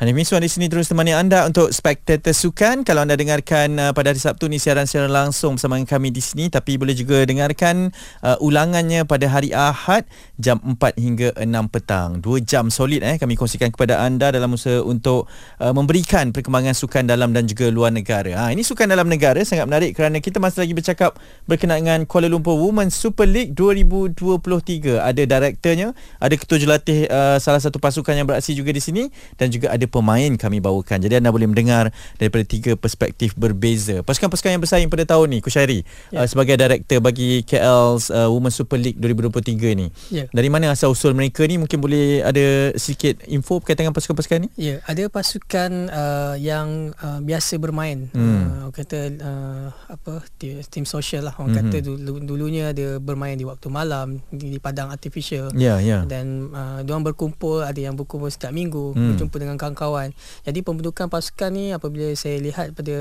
Hanif 0.02 0.18
Miswan 0.18 0.42
di 0.42 0.50
sini 0.50 0.66
terus 0.66 0.90
temani 0.90 1.14
anda 1.14 1.46
untuk 1.46 1.70
Spectator 1.70 2.34
Sukan. 2.34 2.82
Kalau 2.82 3.06
anda 3.06 3.14
dengarkan 3.14 3.78
uh, 3.78 3.94
pada 3.94 4.10
hari 4.10 4.18
Sabtu 4.18 4.50
ni 4.50 4.58
siaran-siaran 4.58 5.06
langsung 5.06 5.54
bersama 5.54 5.78
kami 5.78 6.10
di 6.10 6.18
sini 6.18 6.50
tapi 6.50 6.74
boleh 6.74 6.90
juga 6.90 7.22
dengarkan 7.22 7.94
uh, 8.26 8.34
ulangannya 8.42 9.06
pada 9.06 9.30
hari 9.30 9.54
Ahad 9.54 10.02
jam 10.42 10.58
4 10.58 10.98
hingga 10.98 11.28
6 11.38 11.46
petang. 11.70 12.18
2 12.18 12.42
jam 12.42 12.66
solid 12.66 13.06
eh 13.06 13.14
kami 13.14 13.38
kongsikan 13.38 13.70
kepada 13.70 14.02
anda 14.02 14.34
dalam 14.34 14.58
usaha 14.58 14.82
untuk 14.82 15.30
uh, 15.62 15.70
memberikan 15.70 16.34
perkembangan 16.34 16.74
sukan 16.74 17.06
dalam 17.06 17.30
dan 17.30 17.46
juga 17.46 17.70
luar 17.70 17.94
negara. 17.94 18.34
Ha 18.34 18.50
ini 18.50 18.66
sukan 18.66 18.90
dalam 18.90 19.06
negara 19.06 19.38
sangat 19.46 19.70
menarik 19.70 19.94
kerana 19.94 20.18
kita 20.18 20.42
masih 20.42 20.66
lagi 20.66 20.74
bercakap 20.74 21.14
berkenaan 21.46 21.78
dengan 21.86 22.02
Kuala 22.10 22.26
Lumpur 22.26 22.58
Women 22.58 22.90
Super 22.90 23.30
League 23.30 23.54
2023. 23.54 24.98
Ada 24.98 25.22
direkturnya, 25.30 25.94
ada 26.18 26.34
ketua 26.34 26.58
jurulatih 26.58 27.06
uh, 27.06 27.38
salah 27.38 27.62
satu 27.62 27.78
pasukan 27.78 28.18
yang 28.18 28.26
beraksi 28.26 28.50
juga 28.50 28.74
di 28.74 28.82
sini 28.82 29.06
dan 29.38 29.46
juga 29.46 29.70
ada 29.70 29.91
pemain 29.92 30.32
kami 30.40 30.64
bawakan. 30.64 31.04
Jadi 31.04 31.20
anda 31.20 31.28
boleh 31.28 31.44
mendengar 31.44 31.92
daripada 32.16 32.48
tiga 32.48 32.72
perspektif 32.72 33.36
berbeza. 33.36 34.00
Pasukan-pasukan 34.00 34.56
yang 34.56 34.62
bersaing 34.64 34.88
pada 34.88 35.04
tahun 35.04 35.36
ni, 35.36 35.38
Kushairi, 35.44 35.84
yeah. 36.08 36.24
uh, 36.24 36.26
sebagai 36.26 36.56
director 36.56 37.04
bagi 37.04 37.44
KL's 37.44 38.08
uh, 38.08 38.32
Women 38.32 38.48
Super 38.48 38.80
League 38.80 38.96
2023 38.96 39.76
ni. 39.76 39.92
Yeah. 40.08 40.32
Dari 40.32 40.48
mana 40.48 40.72
asal 40.72 40.96
usul 40.96 41.12
mereka 41.12 41.44
ni? 41.44 41.60
Mungkin 41.60 41.76
boleh 41.76 42.24
ada 42.24 42.72
sedikit 42.80 43.20
info 43.28 43.60
berkaitan 43.60 43.84
dengan 43.84 43.96
pasukan-pasukan 44.00 44.38
ni? 44.46 44.48
Ya, 44.56 44.64
yeah, 44.64 44.78
ada 44.88 45.04
pasukan 45.12 45.92
uh, 45.92 46.34
yang 46.40 46.96
uh, 46.96 47.20
biasa 47.20 47.60
bermain. 47.60 48.08
Hmm. 48.16 48.64
Uh, 48.64 48.68
kata 48.72 48.98
uh, 49.20 49.68
apa 49.92 50.24
tim 50.40 50.88
sosial 50.88 51.28
lah. 51.28 51.36
Orang 51.36 51.52
mm-hmm. 51.52 51.68
kata 51.68 51.78
dulu, 51.84 52.12
dulunya 52.24 52.72
dia 52.72 52.96
bermain 52.96 53.36
di 53.36 53.44
waktu 53.44 53.68
malam 53.68 54.24
di, 54.32 54.56
di 54.56 54.58
padang 54.62 54.88
artificial. 54.88 55.52
Ya, 55.52 55.76
yeah, 55.76 55.78
ya. 55.78 55.90
Yeah. 55.92 56.02
Dan 56.08 56.54
uh, 56.54 56.80
diorang 56.80 57.04
berkumpul, 57.04 57.66
ada 57.66 57.76
yang 57.76 57.98
berkumpul 57.98 58.32
setiap 58.32 58.54
minggu, 58.54 58.94
Hmm. 59.02 59.14
berjumpa 59.14 59.36
dengan 59.42 59.56
kawan-kawan. 59.82 60.14
Jadi 60.46 60.58
pembentukan 60.62 61.10
pasukan 61.10 61.50
ni 61.50 61.74
apabila 61.74 62.14
saya 62.14 62.38
lihat 62.38 62.78
pada 62.78 62.96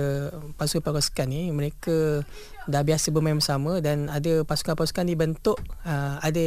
pasukan-pasukan 0.57 1.27
ni 1.29 1.53
mereka 1.53 2.25
dah 2.65 2.81
biasa 2.81 3.13
bermain 3.13 3.37
bersama 3.37 3.81
dan 3.81 4.09
ada 4.09 4.41
pasukan-pasukan 4.45 5.05
dibentuk 5.05 5.57
uh, 5.85 6.17
ada 6.21 6.45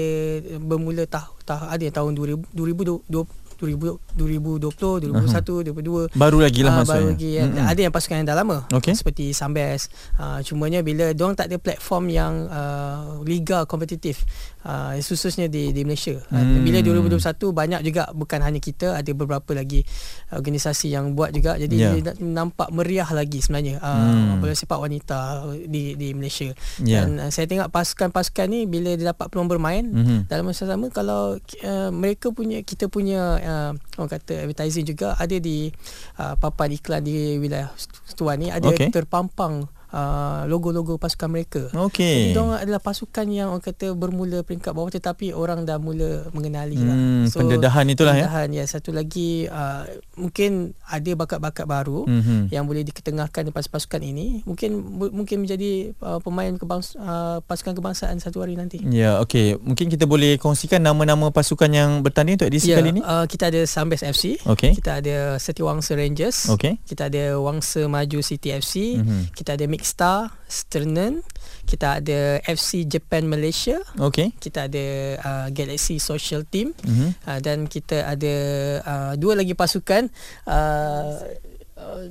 bermula 0.59 1.07
tahun 1.07 1.35
tah, 1.47 1.71
ada 1.71 1.87
tahun 1.91 2.15
2000 2.19 2.51
2020 2.55 3.47
2020, 3.55 4.19
2021, 4.19 5.71
2022 6.11 6.19
Baru 6.19 6.43
lagi 6.43 6.67
lah 6.67 6.75
Ah, 6.75 6.77
maksudnya 6.83 6.99
Baru 6.99 7.09
lagi 7.15 7.31
kan. 7.39 7.49
Mm-mm. 7.55 7.71
Ada 7.71 7.81
yang 7.87 7.93
pasukan 7.95 8.17
yang 8.19 8.27
dah 8.27 8.37
lama 8.37 8.59
Okey. 8.75 8.93
Seperti 8.99 9.31
Sambes 9.31 9.89
uh, 10.19 10.43
Cumanya 10.43 10.83
bila 10.83 11.15
Diorang 11.15 11.39
tak 11.39 11.49
ada 11.49 11.57
platform 11.63 12.11
yang 12.11 12.51
uh, 12.51 13.23
Liga 13.23 13.63
kompetitif 13.65 14.27
uh, 14.65 14.93
Khususnya 14.99 15.47
di, 15.47 15.71
di 15.71 15.85
Malaysia 15.85 16.17
Hmm. 16.29 16.59
uh, 16.59 16.61
Bila 16.61 16.81
2021 16.81 17.21
Banyak 17.53 17.81
juga 17.85 18.03
Bukan 18.11 18.41
hanya 18.41 18.59
kita 18.59 18.97
Ada 18.97 19.13
beberapa 19.13 19.53
lagi 19.53 19.85
Organisasi 20.29 20.91
yang 20.91 21.13
buat 21.13 21.31
juga 21.31 21.55
Jadi 21.55 21.77
yeah. 21.77 22.17
nampak 22.19 22.73
meriah 22.73 23.07
lagi 23.09 23.39
sebenarnya 23.39 23.79
Hmm. 23.79 24.35
uh, 24.35 24.43
Bola 24.43 24.53
sepak 24.53 24.79
wanita 24.79 25.45
Di 25.65 25.95
di 25.95 26.13
Malaysia 26.13 26.51
Ya. 26.81 27.05
Dan 27.05 27.21
uh, 27.21 27.31
saya 27.31 27.47
tengok 27.47 27.71
pasukan-pasukan 27.71 28.47
ni 28.49 28.65
Bila 28.65 28.97
dia 28.97 29.13
dapat 29.13 29.31
peluang 29.31 29.47
bermain 29.47 29.85
Mhm. 29.85 30.27
dalam 30.27 30.49
masa 30.49 30.65
sama 30.65 30.89
kalau 30.89 31.37
uh, 31.39 31.91
mereka 31.93 32.33
punya 32.33 32.65
kita 32.65 32.89
punya 32.89 33.37
uh, 33.37 33.71
orang 33.97 34.11
kata 34.11 34.43
advertising 34.43 34.83
juga 34.83 35.15
ada 35.15 35.37
di 35.37 35.69
uh, 36.17 36.35
papan 36.35 36.73
iklan 36.73 37.05
di 37.05 37.37
wilayah 37.37 37.69
Tuan 38.15 38.41
ni 38.41 38.49
ada 38.49 38.71
okay. 38.71 38.89
terpampang 38.89 39.69
uh, 39.95 40.43
logo-logo 40.45 40.99
pasukan 40.99 41.31
mereka. 41.31 41.63
Okey. 41.71 42.03
Jadi 42.03 42.35
diorang 42.35 42.59
adalah 42.59 42.83
pasukan 42.83 43.27
yang 43.27 43.49
orang 43.49 43.63
kata 43.63 43.95
bermula 43.95 44.43
peringkat 44.43 44.71
bawah 44.71 44.91
tetapi 44.91 45.31
orang 45.31 45.63
dah 45.63 45.79
mula 45.79 46.27
mengenali 46.31 46.75
lah. 46.77 46.93
Hmm, 46.93 47.31
pendedahan 47.31 47.87
itulah 47.87 48.13
ya? 48.13 48.27
pendedahan, 48.27 48.49
ya. 48.53 48.65
Satu 48.65 48.91
lagi 48.91 49.47
uh, 49.47 49.87
mungkin 50.15 50.51
ada 50.85 51.11
bakat-bakat 51.15 51.65
baru 51.65 52.05
Mhm. 52.05 52.51
yang 52.51 52.65
boleh 52.65 52.83
diketengahkan 52.83 53.43
di 53.45 53.53
pasukan 53.53 54.03
ini. 54.03 54.43
Mungkin 54.43 54.71
bu- 54.93 55.15
mungkin 55.15 55.41
menjadi 55.41 55.95
uh, 56.01 56.19
pemain 56.19 56.51
kebangsa, 56.53 56.97
uh, 56.97 57.39
pasukan 57.41 57.75
kebangsaan 57.75 58.19
satu 58.19 58.41
hari 58.41 58.55
nanti. 58.55 58.83
Ya, 58.85 59.21
okey. 59.21 59.57
Mungkin 59.57 59.87
kita 59.87 60.05
boleh 60.05 60.37
kongsikan 60.37 60.81
nama-nama 60.81 61.31
pasukan 61.31 61.69
yang 61.69 61.91
bertanding 62.01 62.35
untuk 62.35 62.49
edisi 62.49 62.71
Ya, 62.71 62.79
kali 62.79 62.91
ni. 62.91 63.01
uh, 63.01 63.25
kita 63.25 63.49
ada 63.49 63.63
Sambes 63.65 64.03
FC. 64.03 64.41
Okey. 64.43 64.75
Kita 64.75 64.99
ada 64.99 65.37
Setiawangsa 65.37 65.95
Rangers. 65.95 66.51
Okey. 66.51 66.81
Kita 66.83 67.07
ada 67.07 67.37
Wangsa 67.37 67.85
Maju 67.85 68.19
City 68.21 68.51
FC. 68.51 68.97
Mhm. 68.97 69.31
Kita 69.31 69.55
ada 69.55 69.65
Mixstar, 69.85 70.33
Sternen. 70.49 71.21
Kita 71.69 72.01
ada 72.01 72.41
FC 72.41 72.89
Japan 72.89 73.29
Malaysia. 73.29 73.77
Okey. 74.01 74.33
Kita 74.41 74.65
ada 74.65 74.87
uh, 75.21 75.47
Galaxy 75.53 76.01
Social 76.01 76.49
Team. 76.49 76.73
Mhm. 76.73 77.13
Uh, 77.29 77.39
dan 77.45 77.69
kita 77.69 78.09
ada 78.09 78.35
uh, 78.81 79.13
dua 79.21 79.37
lagi 79.37 79.53
pasukan. 79.53 80.09
Uh, 80.49 81.21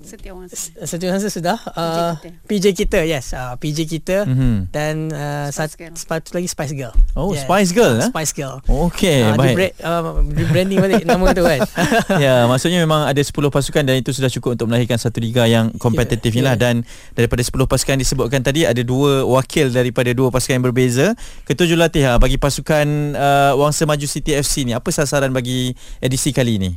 Setiawangsa. 0.03 0.75
satu 0.83 1.07
masa 1.07 1.27
sudah 1.27 1.55
uh, 1.71 2.19
PJ 2.43 2.75
kita 2.75 2.99
yes 3.01 3.31
uh, 3.31 3.55
PJ 3.55 3.87
kita 3.87 4.27
Mhm. 4.27 4.67
dan 4.69 5.07
uh, 5.07 5.47
Spice 5.49 5.75
Girl. 5.77 5.95
satu 5.95 6.29
lagi 6.33 6.47
Spice 6.47 6.73
Girl 6.73 6.91
Oh, 7.13 7.31
Spice 7.31 7.71
Girl, 7.71 7.95
uh, 7.95 8.03
eh? 8.03 8.09
Spice 8.09 8.33
Girl 8.33 8.59
Okey, 8.65 9.23
uh, 9.23 9.33
baik. 9.33 9.39
di, 9.39 9.55
brand, 9.55 9.73
uh, 9.79 10.01
di 10.25 10.43
branding 10.45 10.79
balik 10.79 11.03
nama 11.07 11.25
tu 11.31 11.41
kan 11.41 11.59
ya, 12.19 12.43
maksudnya 12.45 12.79
memang 12.79 13.05
ada 13.05 13.17
10 13.17 13.31
pasukan 13.31 13.81
dan 13.81 13.95
itu 13.95 14.11
sudah 14.11 14.27
cukup 14.29 14.59
untuk 14.59 14.67
melahirkan 14.67 14.97
satu 14.97 15.17
liga 15.17 15.45
yang 15.45 15.71
kompetitif 15.73 16.33
ni 16.33 16.41
lah 16.41 16.53
ya. 16.53 16.67
dan 16.69 16.83
daripada 17.13 17.39
10 17.39 17.53
pasukan 17.63 17.95
disebutkan 17.95 18.41
tadi 18.41 18.63
ada 18.63 18.81
dua 18.81 19.23
wakil 19.23 19.69
daripada 19.69 20.11
dua 20.11 20.27
pasukan 20.27 20.59
yang 20.59 20.65
berbeza. 20.65 21.15
Ketujuh 21.43 21.75
latih 21.75 22.03
ha, 22.03 22.17
bagi 22.17 22.35
pasukan 22.35 22.85
uh, 23.13 23.53
Wangsa 23.55 23.83
Maju 23.83 24.03
City 24.03 24.33
FC 24.33 24.63
ni. 24.63 24.71
Apa 24.71 24.89
sasaran 24.89 25.29
bagi 25.29 25.71
edisi 25.99 26.29
kali 26.29 26.59
ini? 26.59 26.71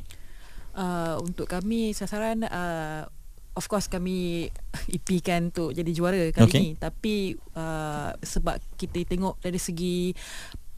Uh, 0.77 1.17
untuk 1.25 1.49
kami 1.49 1.97
sasaran 1.97 2.45
uh, 2.47 3.09
of 3.57 3.65
course 3.67 3.89
kami 3.89 4.49
impikan 4.97 5.49
untuk 5.51 5.73
jadi 5.73 5.91
juara 5.97 6.23
kali 6.31 6.47
okay. 6.47 6.61
ni 6.61 6.71
tapi 6.77 7.35
uh, 7.57 8.13
sebab 8.21 8.61
kita 8.77 9.03
tengok 9.09 9.41
dari 9.41 9.59
segi 9.59 10.13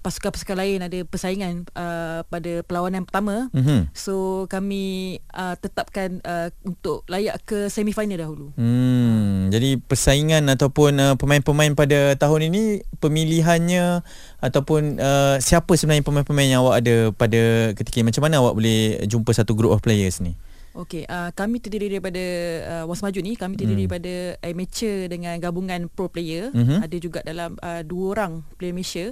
pasukan-pasukan 0.08 0.56
lain 0.56 0.80
ada 0.80 0.98
persaingan 1.04 1.68
uh, 1.76 2.24
pada 2.24 2.64
perlawanan 2.64 3.04
pertama 3.04 3.52
Mhm. 3.52 3.92
so 3.92 4.48
kami 4.48 5.18
uh, 5.30 5.52
tetapkan 5.60 6.24
uh, 6.24 6.48
untuk 6.64 7.04
layak 7.06 7.36
ke 7.44 7.68
semifinal 7.68 8.16
dahulu 8.16 8.46
Hmm, 8.56 9.52
jadi 9.52 9.76
persaingan 9.76 10.48
ataupun 10.48 10.96
uh, 10.96 11.14
pemain-pemain 11.20 11.76
pada 11.76 12.16
tahun 12.16 12.48
ini 12.48 12.80
pemilihannya 12.96 14.00
ataupun 14.40 14.96
uh, 14.96 15.36
siapa 15.38 15.74
sebenarnya 15.76 16.06
pemain-pemain 16.06 16.48
yang 16.48 16.64
awak 16.64 16.80
ada 16.80 17.10
pada 17.12 17.74
ketika 17.74 18.00
ini? 18.00 18.08
Macam 18.08 18.22
mana 18.24 18.40
awak 18.40 18.54
boleh 18.56 19.02
jumpa 19.04 19.34
satu 19.34 19.52
group 19.52 19.74
of 19.74 19.84
players 19.84 20.22
ni? 20.24 20.38
Okey, 20.78 21.10
uh, 21.10 21.34
kami 21.34 21.58
terdiri 21.58 21.90
daripada 21.90 22.22
uh, 22.62 22.84
Was 22.86 23.02
ni, 23.02 23.34
kami 23.34 23.58
terdiri 23.58 23.74
Hmm. 23.74 23.82
daripada 23.90 24.14
amateur 24.46 25.10
dengan 25.10 25.34
gabungan 25.42 25.90
pro 25.90 26.06
player. 26.06 26.54
Mhm. 26.54 26.86
Ada 26.86 26.96
juga 27.02 27.20
dalam 27.26 27.58
uh, 27.58 27.82
dua 27.82 28.04
orang 28.14 28.32
player 28.54 28.70
Malaysia. 28.70 29.10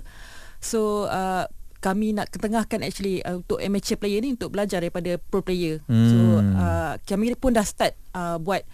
So 0.67 1.07
uh, 1.07 1.47
kami 1.79 2.19
nak 2.19 2.35
ketengahkan 2.35 2.83
actually 2.83 3.23
uh, 3.23 3.39
untuk 3.39 3.63
amateur 3.63 3.95
player 3.95 4.19
ni 4.19 4.35
untuk 4.35 4.51
belajar 4.51 4.83
daripada 4.83 5.15
pro 5.31 5.47
player. 5.47 5.79
Hmm. 5.87 6.11
So 6.11 6.19
uh, 6.43 6.93
kami 7.07 7.39
pun 7.39 7.55
dah 7.55 7.63
start 7.63 7.95
uh, 8.11 8.43
buat 8.43 8.67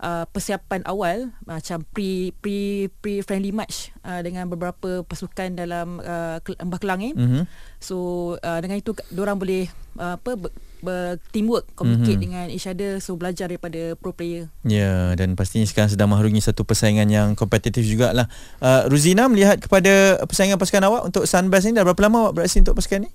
uh, 0.00 0.24
persiapan 0.26 0.82
awal 0.88 1.30
macam 1.44 1.84
pre 1.92 2.32
pre 2.40 2.88
pre 3.00 3.20
friendly 3.20 3.52
match 3.52 3.92
uh, 4.02 4.24
dengan 4.24 4.48
beberapa 4.48 5.04
pasukan 5.04 5.54
dalam 5.54 6.00
uh, 6.00 6.40
Lembah 6.42 6.80
Kelang 6.80 7.00
ni. 7.00 7.12
Mhm. 7.14 7.44
So 7.78 7.96
uh, 8.40 8.58
dengan 8.60 8.80
itu 8.80 8.96
orang 9.14 9.36
boleh 9.36 9.68
uh, 9.96 10.16
apa 10.16 10.36
ber, 10.36 10.50
ber 10.80 11.20
teamwork 11.30 11.68
communicate 11.76 12.16
Mhm. 12.18 12.24
dengan 12.24 12.46
each 12.48 12.64
other 12.64 12.98
so 12.98 13.16
belajar 13.16 13.46
daripada 13.46 13.94
pro 13.96 14.12
player. 14.12 14.48
Ya 14.64 15.12
dan 15.14 15.36
pastinya 15.36 15.68
sekarang 15.68 15.92
sedang 15.92 16.08
mahrungi 16.10 16.40
satu 16.40 16.64
persaingan 16.64 17.08
yang 17.08 17.28
kompetitif 17.36 17.84
jugalah. 17.84 18.26
Uh, 18.58 18.88
Ruzina 18.88 19.28
melihat 19.28 19.60
kepada 19.60 20.18
persaingan 20.24 20.56
pasukan 20.56 20.84
awak 20.88 21.02
untuk 21.06 21.28
Sunbest 21.28 21.68
ni 21.68 21.76
dah 21.76 21.84
berapa 21.84 22.00
lama 22.08 22.28
awak 22.28 22.42
beraksi 22.42 22.60
untuk 22.64 22.76
pasukan 22.76 23.06
ni? 23.06 23.10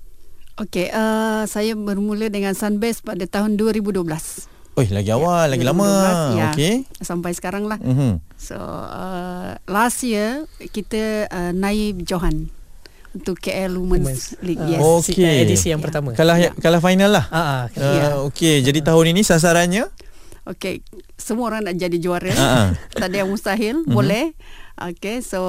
Okey, 0.56 0.88
uh, 0.88 1.44
saya 1.44 1.76
bermula 1.76 2.32
dengan 2.32 2.56
Sunbest 2.56 3.04
pada 3.04 3.28
tahun 3.28 3.60
2012. 3.60 4.55
Oi 4.76 4.92
lagi 4.92 5.08
awal, 5.08 5.48
lagi 5.48 5.64
lama. 5.64 5.88
2012, 6.36 6.36
ya. 6.36 6.46
Okey. 6.52 6.74
Sampai 7.00 7.32
sekarang 7.32 7.64
lah. 7.64 7.80
Mhm. 7.80 8.20
So 8.36 8.60
uh, 8.60 9.56
last 9.64 10.04
year 10.04 10.44
kita 10.68 11.32
uh, 11.32 11.52
naib 11.52 12.04
Johan 12.04 12.52
untuk 13.10 13.40
KL 13.40 13.72
Women's, 13.72 14.36
Women's. 14.36 14.44
League. 14.44 14.60
Ah, 14.60 14.68
yes. 14.76 15.08
si- 15.08 15.16
edisi 15.16 15.72
yang 15.72 15.80
pertama. 15.80 16.12
Kalah 16.12 16.36
Ya. 16.36 16.52
kalah 16.52 16.84
final 16.84 17.08
lah. 17.08 17.24
Ah, 17.28 17.40
ah, 17.40 17.62
Uh, 17.72 17.80
Ya. 17.80 18.08
Okey, 18.22 18.60
jadi 18.60 18.84
tahun 18.84 19.16
ini 19.16 19.24
sasarannya 19.24 19.88
Okey, 20.46 20.78
semua 21.16 21.50
orang 21.50 21.64
nak 21.64 21.74
jadi 21.74 21.96
juara. 21.96 22.30
Ah, 22.30 22.44
ah. 22.46 22.68
tak 22.94 23.10
ada 23.10 23.16
yang 23.18 23.32
mustahil, 23.32 23.82
boleh. 23.82 24.30
Okay, 24.76 25.24
so 25.24 25.40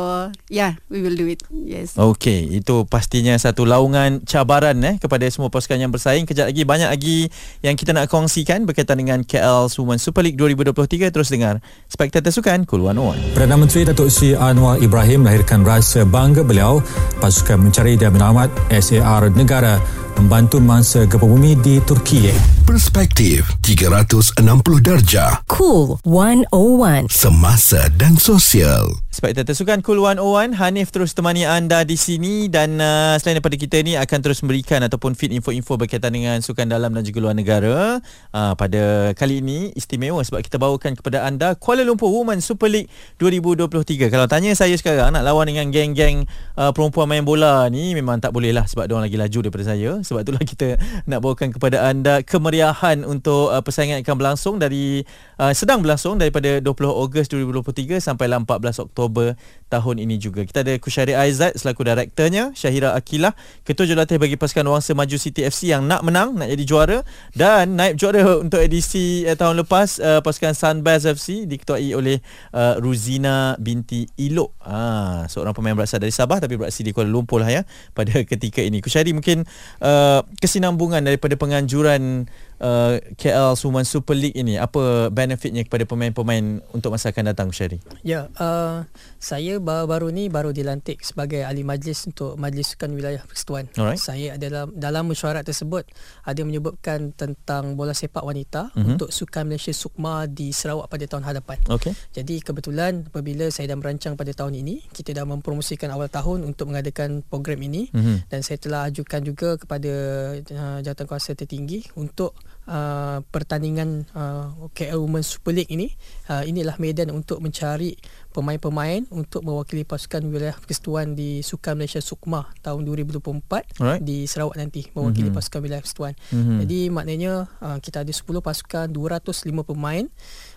yeah, 0.47 0.79
we 0.87 1.03
will 1.03 1.11
do 1.11 1.27
it. 1.27 1.43
Yes. 1.51 1.99
Okey, 1.99 2.63
itu 2.63 2.87
pastinya 2.87 3.35
satu 3.35 3.67
laungan 3.67 4.23
cabaran 4.23 4.79
eh 4.87 4.95
kepada 5.03 5.27
semua 5.27 5.51
pasukan 5.51 5.75
yang 5.75 5.91
bersaing. 5.91 6.23
Kejap 6.23 6.47
lagi 6.47 6.63
banyak 6.63 6.87
lagi 6.87 7.19
yang 7.59 7.75
kita 7.75 7.91
nak 7.91 8.07
kongsikan 8.07 8.63
berkaitan 8.63 9.03
dengan 9.03 9.27
KL 9.27 9.67
Women 9.67 9.99
Super 9.99 10.23
League 10.23 10.39
2023 10.39 11.11
terus 11.11 11.27
dengar 11.27 11.59
Spektator 11.91 12.31
Sukan 12.31 12.63
Cool 12.63 12.87
101. 12.87 13.35
Perdana 13.35 13.59
Menteri 13.59 13.83
Datuk 13.83 14.07
Sri 14.07 14.31
Anwar 14.31 14.79
Ibrahim 14.79 15.27
melahirkan 15.27 15.67
rasa 15.67 16.07
bangga 16.07 16.47
beliau 16.47 16.79
pasukan 17.19 17.59
mencari 17.59 17.99
dan 17.99 18.15
menyelamat 18.15 18.47
SAR 18.79 19.27
negara 19.35 19.75
membantu 20.15 20.63
mangsa 20.63 21.03
gempa 21.03 21.27
bumi 21.27 21.59
di 21.59 21.83
Turki. 21.83 22.31
Perspektif 22.63 23.43
360 23.59 24.39
darjah 24.79 25.43
Cool 25.51 25.99
101. 26.07 27.11
semasa 27.11 27.91
dan 27.95 28.15
sosial. 28.15 29.06
Spektator 29.17 29.57
Sukan 29.57 29.81
Cool 29.81 29.97
101 29.97 30.53
Hanif 30.61 30.93
terus 30.93 31.17
temani 31.17 31.41
anda 31.41 31.81
di 31.81 31.97
sini 31.97 32.53
dan 32.53 32.77
uh, 32.77 33.17
selain 33.17 33.41
daripada 33.41 33.57
kita 33.57 33.81
ni 33.81 33.97
akan 33.97 34.21
terus 34.21 34.45
memberikan 34.45 34.77
ataupun 34.85 35.17
feed 35.17 35.33
info-info 35.33 35.73
berkaitan 35.73 36.13
dengan 36.13 36.37
sukan 36.37 36.69
dalam 36.69 36.93
dan 36.93 37.01
juga 37.01 37.25
luar 37.25 37.33
negara. 37.33 37.97
Uh, 38.29 38.53
pada 38.53 39.17
kali 39.17 39.41
ini 39.41 39.73
istimewa 39.73 40.21
sebab 40.21 40.45
kita 40.45 40.61
bawakan 40.61 40.93
kepada 40.93 41.25
anda 41.25 41.57
Kuala 41.57 41.81
Lumpur 41.81 42.13
Women 42.13 42.45
Super 42.45 42.69
League 42.69 42.93
2023. 43.17 44.13
Kalau 44.13 44.29
tanya 44.29 44.53
saya 44.53 44.77
sekarang 44.77 45.09
nak 45.09 45.25
lawan 45.25 45.49
dengan 45.49 45.73
geng-geng 45.73 46.29
uh, 46.53 46.69
perempuan 46.69 47.09
main 47.09 47.25
bola 47.25 47.65
ni 47.73 47.97
memang 47.97 48.21
tak 48.21 48.29
boleh 48.37 48.53
lah 48.53 48.69
sebab 48.69 48.85
diorang 48.85 49.09
lagi 49.09 49.17
laju 49.17 49.49
daripada 49.49 49.65
saya. 49.65 49.97
Sebab 49.97 50.29
itulah 50.29 50.45
kita 50.53 50.77
nak 51.09 51.25
bawakan 51.25 51.57
kepada 51.57 51.89
anda 51.89 52.21
kemeriahan 52.21 53.01
untuk 53.01 53.49
uh, 53.49 53.65
persaingan 53.65 54.05
akan 54.05 54.13
berlangsung 54.13 54.61
dari 54.61 55.01
uh, 55.41 55.57
sedang 55.57 55.81
berlangsung 55.81 56.21
daripada 56.21 56.61
20 56.61 56.69
Ogos 56.85 57.25
2023 57.33 57.97
sampai 57.97 58.29
14 58.29 58.85
Oktober 58.85 59.06
Oktober 59.07 59.39
tahun 59.67 59.99
ini 60.03 60.15
juga. 60.15 60.43
Kita 60.47 60.63
ada 60.63 60.75
Kusyari 60.79 61.11
Aizat 61.11 61.55
selaku 61.59 61.83
direkturnya, 61.83 62.55
Syahira 62.55 62.95
Akilah, 62.95 63.35
ketua 63.67 63.83
jurulatih 63.83 64.15
bagi 64.15 64.39
pasukan 64.39 64.63
Wangsa 64.63 64.95
Maju 64.95 65.17
City 65.19 65.43
FC 65.43 65.71
yang 65.75 65.83
nak 65.83 66.07
menang, 66.07 66.39
nak 66.39 66.47
jadi 66.47 66.63
juara 66.63 66.97
dan 67.35 67.75
naib 67.75 67.99
juara 67.99 68.39
untuk 68.39 68.63
edisi 68.63 69.27
uh, 69.27 69.35
tahun 69.35 69.63
lepas 69.63 69.99
uh, 69.99 70.19
pasukan 70.23 70.55
Sunbase 70.55 71.11
FC 71.11 71.43
diketuai 71.47 71.91
oleh 71.95 72.23
uh, 72.55 72.79
Ruzina 72.79 73.59
binti 73.59 74.07
Ilok. 74.15 74.55
Ha, 74.63 75.27
seorang 75.27 75.51
pemain 75.51 75.75
berasal 75.75 75.99
dari 75.99 76.15
Sabah 76.15 76.39
tapi 76.39 76.55
berasal 76.55 76.87
di 76.87 76.95
Kuala 76.95 77.11
Lumpur 77.11 77.43
lah 77.43 77.51
ya 77.51 77.61
pada 77.91 78.23
ketika 78.23 78.63
ini. 78.63 78.79
Kusyari 78.79 79.11
mungkin 79.11 79.43
uh, 79.83 80.23
kesinambungan 80.39 81.03
daripada 81.03 81.35
penganjuran 81.35 82.31
uh, 82.61 82.97
KL 83.17 83.53
Suman 83.57 83.85
Super 83.85 84.17
League 84.17 84.37
ini 84.37 84.57
apa 84.57 85.09
benefitnya 85.13 85.65
kepada 85.65 85.85
pemain-pemain 85.85 86.61
untuk 86.73 86.93
masa 86.93 87.09
akan 87.13 87.33
datang 87.33 87.49
Syari? 87.53 87.81
Ya, 88.01 88.29
uh, 88.37 88.85
saya 89.17 89.57
baru-baru 89.61 90.13
ni 90.13 90.29
baru 90.29 90.53
dilantik 90.53 91.01
sebagai 91.01 91.45
ahli 91.45 91.65
majlis 91.65 92.09
untuk 92.09 92.37
Majlis 92.37 92.77
Sukan 92.77 92.93
Wilayah 92.93 93.23
Persekutuan. 93.25 93.65
Alright. 93.77 93.99
Saya 94.01 94.37
adalah 94.37 94.69
dalam 94.73 95.09
mesyuarat 95.09 95.45
tersebut 95.45 95.87
ada 96.25 96.41
menyebutkan 96.45 97.13
tentang 97.13 97.77
bola 97.77 97.93
sepak 97.93 98.21
wanita 98.21 98.73
mm-hmm. 98.73 98.89
untuk 98.97 99.09
Sukan 99.09 99.49
Malaysia 99.49 99.73
Sukma 99.73 100.25
di 100.29 100.53
Sarawak 100.53 100.89
pada 100.89 101.05
tahun 101.05 101.25
hadapan. 101.25 101.57
Okay. 101.69 101.93
Jadi 102.13 102.41
kebetulan 102.41 103.09
apabila 103.09 103.49
saya 103.49 103.73
dah 103.73 103.77
merancang 103.77 104.13
pada 104.13 104.33
tahun 104.33 104.59
ini, 104.61 104.85
kita 104.93 105.13
dah 105.13 105.25
mempromosikan 105.25 105.89
awal 105.93 106.09
tahun 106.09 106.45
untuk 106.45 106.69
mengadakan 106.69 107.21
program 107.25 107.61
ini 107.63 107.89
mm-hmm. 107.91 108.29
dan 108.29 108.39
saya 108.41 108.57
telah 108.61 108.89
ajukan 108.89 109.21
juga 109.23 109.49
kepada 109.57 109.93
uh, 110.39 110.79
jawatankuasa 110.81 111.33
tertinggi 111.37 111.85
untuk 111.97 112.37
uh, 112.67 113.23
pertandingan 113.27 114.05
uh, 114.13 114.51
KL 114.71 114.99
Women 114.99 115.23
Super 115.23 115.51
League 115.51 115.71
ini 115.71 115.89
uh, 116.27 116.43
inilah 116.43 116.75
medan 116.77 117.09
untuk 117.09 117.39
mencari 117.39 117.95
pemain-pemain 118.29 119.07
untuk 119.09 119.41
mewakili 119.41 119.81
pasukan 119.81 120.21
wilayah 120.23 120.53
persekutuan 120.53 121.17
di 121.17 121.41
Sukan 121.41 121.73
Malaysia 121.73 121.97
Sukma 121.97 122.45
tahun 122.61 122.85
2024 122.85 123.81
Alright. 123.81 124.01
di 124.03 124.29
Sarawak 124.29 124.55
nanti 124.55 124.85
mewakili 124.93 125.33
Mhm. 125.33 125.35
pasukan 125.35 125.59
wilayah 125.59 125.81
persekutuan. 125.81 126.13
Mhm. 126.29 126.55
Jadi 126.61 126.79
maknanya 126.93 127.31
uh, 127.59 127.77
kita 127.81 128.05
ada 128.05 128.13
10 128.13 128.43
pasukan 128.43 128.85
205 128.91 129.65
pemain 129.65 130.05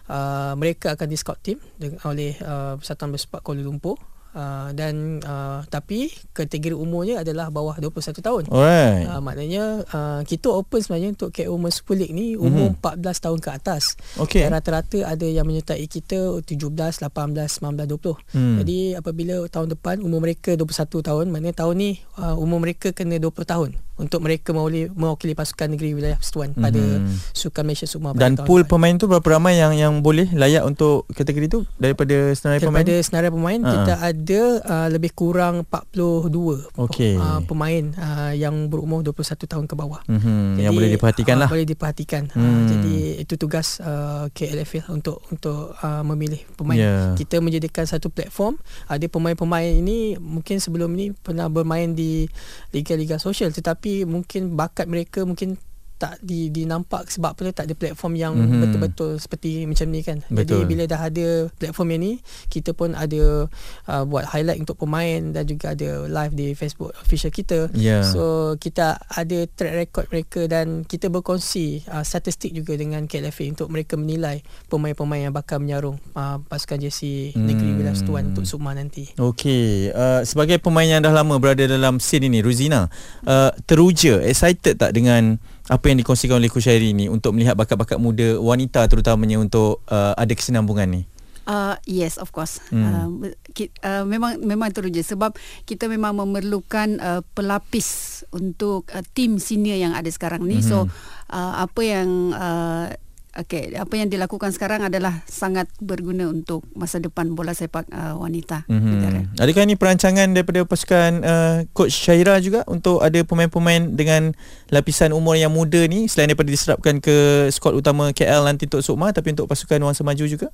uh, 0.06 0.52
mereka 0.54 0.92
akan 0.92 1.08
di 1.08 1.16
scout 1.16 1.40
team 1.40 1.56
oleh 2.04 2.36
uh, 2.42 2.76
Persatuan 2.76 3.14
Bersepak 3.14 3.40
Kuala 3.40 3.64
Lumpur 3.64 3.96
Uh, 4.30 4.70
dan 4.78 5.18
uh, 5.26 5.66
tapi 5.66 6.06
kategori 6.30 6.78
umurnya 6.78 7.26
adalah 7.26 7.50
bawah 7.50 7.74
21 7.82 8.14
tahun. 8.22 8.44
Alright. 8.46 9.10
Uh, 9.10 9.18
maknanya 9.18 9.64
uh, 9.90 10.20
kita 10.22 10.46
open 10.54 10.78
sebenarnya 10.78 11.18
untuk 11.18 11.34
KO 11.34 11.58
Women 11.58 11.72
Super 11.74 11.96
League 11.98 12.14
ni 12.14 12.38
umur 12.38 12.70
Mhm. 12.70 12.78
mm-hmm. 12.78 13.10
14 13.10 13.24
tahun 13.26 13.38
ke 13.42 13.50
atas. 13.50 13.82
Okey. 14.22 14.46
Dan 14.46 14.54
rata-rata 14.54 14.98
ada 15.02 15.26
yang 15.26 15.42
menyertai 15.46 15.82
kita 15.90 16.46
17, 16.46 17.02
18, 17.02 17.58
19, 17.58 17.90
20. 17.90 18.14
Hmm. 18.30 18.56
Jadi 18.62 18.94
apabila 18.94 19.42
tahun 19.50 19.74
depan 19.74 19.98
umur 19.98 20.22
mereka 20.22 20.54
21 20.54 21.02
tahun, 21.02 21.26
maknanya 21.34 21.66
tahun 21.66 21.74
ni 21.74 21.90
uh, 22.16 22.38
umur 22.38 22.62
mereka 22.62 22.94
kena 22.94 23.18
20 23.18 23.34
tahun 23.44 23.70
untuk 24.00 24.24
mereka 24.24 24.50
mewakili, 24.50 24.88
mewakili 24.88 25.32
pasukan 25.36 25.68
negeri 25.68 25.92
wilayah 25.92 26.16
persekutuan 26.16 26.50
mm-hmm. 26.50 26.64
pada 26.64 26.80
Mhm. 26.80 27.16
Sukan 27.30 27.62
Malaysia 27.62 27.86
pada 27.86 28.16
Dan 28.16 28.32
pool 28.42 28.64
depan. 28.64 28.70
pemain 28.72 28.94
tu 28.96 29.06
berapa 29.06 29.28
ramai 29.30 29.60
yang 29.60 29.72
yang 29.72 29.94
boleh 30.00 30.32
layak 30.32 30.64
untuk 30.64 31.04
kategori 31.12 31.46
tu 31.46 31.60
daripada 31.76 32.32
senarai 32.32 32.58
pemain? 32.58 32.80
Daripada 32.80 33.04
senarai 33.04 33.30
pemain 33.30 33.60
Ha. 33.60 33.70
kita 33.70 33.94
ada 34.00 34.42
uh, 34.64 34.88
lebih 34.88 35.12
kurang 35.12 35.62
42 35.68 36.72
Okey. 36.80 37.14
uh, 37.16 37.40
pemain 37.44 37.84
uh, 37.94 38.32
yang 38.32 38.66
berumur 38.66 39.04
21 39.04 39.44
tahun 39.44 39.64
ke 39.68 39.74
bawah. 39.76 40.00
Mhm, 40.08 40.58
yang 40.58 40.72
boleh 40.72 40.90
diperhatikan 40.90 41.34
uh, 41.36 41.40
lah. 41.44 41.48
Boleh 41.52 41.68
diperhatikan. 41.68 42.32
Hmm. 42.32 42.40
Uh, 42.40 42.62
jadi 42.66 42.94
itu 43.20 43.34
tugas 43.36 43.78
uh, 43.80 44.30
KLFL 44.32 44.88
untuk 44.90 45.20
untuk 45.28 45.76
uh, 45.76 46.02
memilih 46.02 46.40
pemain. 46.56 46.78
Ya. 46.78 46.94
Kita 47.14 47.42
menjadikan 47.42 47.84
satu 47.84 48.08
platform. 48.08 48.56
Ada 48.88 49.10
pemain-pemain 49.10 49.76
ini 49.76 50.16
mungkin 50.16 50.56
sebelum 50.62 50.88
ini 50.96 51.12
pernah 51.12 51.50
bermain 51.50 51.92
di 51.92 52.24
liga-liga 52.70 53.18
sosial 53.18 53.50
tetapi 53.50 53.89
mungkin 54.06 54.54
bakat 54.56 54.86
mereka 54.86 55.24
mungkin 55.24 55.56
tak 56.00 56.16
di 56.24 56.48
dinampak 56.48 57.12
sebab 57.12 57.36
apa 57.36 57.52
tak 57.52 57.68
ada 57.68 57.76
platform 57.76 58.16
yang 58.16 58.32
Mhm. 58.32 58.40
mm-hmm. 58.40 58.60
betul-betul 58.64 59.10
seperti 59.20 59.68
macam 59.68 59.86
ni 59.92 60.00
kan. 60.00 60.18
Betul. 60.32 60.40
Jadi 60.40 60.56
bila 60.64 60.82
dah 60.88 61.00
ada 61.12 61.26
platform 61.60 61.88
yang 61.92 62.00
ni, 62.00 62.12
kita 62.48 62.72
pun 62.72 62.96
ada 62.96 63.44
uh, 63.84 64.04
buat 64.08 64.24
highlight 64.32 64.64
untuk 64.64 64.80
pemain 64.80 65.20
dan 65.36 65.44
juga 65.44 65.76
ada 65.76 66.08
live 66.08 66.32
di 66.32 66.56
Facebook 66.56 66.96
official 67.04 67.28
kita. 67.28 67.68
Ya. 67.76 68.00
So 68.00 68.56
kita 68.56 68.96
ada 69.04 69.38
track 69.44 69.74
record 69.76 70.06
mereka 70.08 70.40
dan 70.48 70.88
kita 70.88 71.12
berkongsi 71.12 71.84
uh, 71.92 72.00
statistik 72.00 72.56
juga 72.56 72.72
dengan 72.80 73.04
KLFA 73.04 73.52
untuk 73.52 73.68
mereka 73.68 74.00
menilai 74.00 74.40
pemain-pemain 74.72 75.28
yang 75.28 75.34
bakal 75.36 75.60
menyarung 75.60 76.00
uh, 76.16 76.40
pasukan 76.48 76.80
jersey 76.80 77.36
Hmm. 77.36 77.44
negeri 77.44 77.76
Wilayah 77.76 77.92
Persekutuan 77.92 78.24
untuk 78.32 78.48
Sukma 78.48 78.72
nanti. 78.72 79.12
Okey, 79.20 79.92
uh, 79.92 80.24
sebagai 80.24 80.56
pemain 80.56 80.86
yang 80.86 81.04
dah 81.04 81.12
lama 81.12 81.36
berada 81.36 81.66
dalam 81.66 82.00
scene 82.00 82.30
ini, 82.30 82.40
Ruzina, 82.40 82.88
uh, 83.26 83.50
teruja, 83.66 84.22
excited 84.24 84.78
tak 84.78 84.96
dengan 84.96 85.36
apa 85.70 85.84
yang 85.86 86.02
dikongsikan 86.02 86.42
oleh 86.42 86.50
Kushairi 86.50 86.90
ni 86.90 87.06
untuk 87.06 87.30
melihat 87.30 87.54
bakat-bakat 87.54 88.02
muda 88.02 88.42
wanita 88.42 88.82
terutamanya 88.90 89.38
untuk 89.38 89.86
uh, 89.86 90.18
ada 90.18 90.34
kesinambungan 90.34 90.90
ni? 90.90 91.02
Uh, 91.46 91.74
yes, 91.86 92.18
of 92.18 92.34
course. 92.34 92.58
Hmm. 92.74 92.82
Hmm. 92.82 92.94
Uh, 93.26 93.34
ki, 93.54 93.70
uh, 93.86 94.02
memang 94.02 94.38
memang 94.42 94.70
teruja 94.74 95.02
sebab 95.02 95.34
kita 95.66 95.86
memang 95.86 96.18
memerlukan 96.18 96.98
uh, 96.98 97.22
pelapis 97.34 98.22
untuk 98.34 98.90
uh, 98.90 99.02
tim 99.14 99.38
senior 99.38 99.78
yang 99.78 99.94
ada 99.94 100.06
sekarang 100.10 100.42
ni. 100.46 100.58
Mm-hmm. 100.58 100.70
So 100.70 100.86
uh, 101.30 101.54
apa 101.62 101.80
yang 101.82 102.34
uh, 102.34 102.94
Okay, 103.30 103.70
apa 103.78 103.94
yang 103.94 104.10
dilakukan 104.10 104.50
sekarang 104.50 104.82
adalah 104.82 105.22
sangat 105.30 105.70
berguna 105.78 106.26
untuk 106.26 106.66
masa 106.74 106.98
depan 106.98 107.30
bola 107.38 107.54
sepak 107.54 107.86
uh, 107.94 108.18
wanita 108.18 108.66
mm-hmm. 108.66 108.90
negara. 108.90 109.20
Adakah 109.38 109.62
ini 109.70 109.78
perancangan 109.78 110.34
daripada 110.34 110.66
pasukan 110.66 111.10
uh, 111.22 111.56
coach 111.70 111.94
Syaira 111.94 112.42
juga 112.42 112.66
untuk 112.66 112.98
ada 112.98 113.22
pemain-pemain 113.22 113.94
dengan 113.94 114.34
lapisan 114.74 115.14
umur 115.14 115.38
yang 115.38 115.54
muda 115.54 115.78
ni 115.86 116.10
selain 116.10 116.34
daripada 116.34 116.50
diserapkan 116.50 116.98
ke 116.98 117.46
skuad 117.54 117.78
utama 117.78 118.10
KL 118.10 118.42
nanti 118.42 118.66
untuk 118.66 118.82
Sukma 118.82 119.14
tapi 119.14 119.30
untuk 119.30 119.46
pasukan 119.46 119.78
Wangsa 119.78 120.02
Maju 120.02 120.26
juga? 120.26 120.50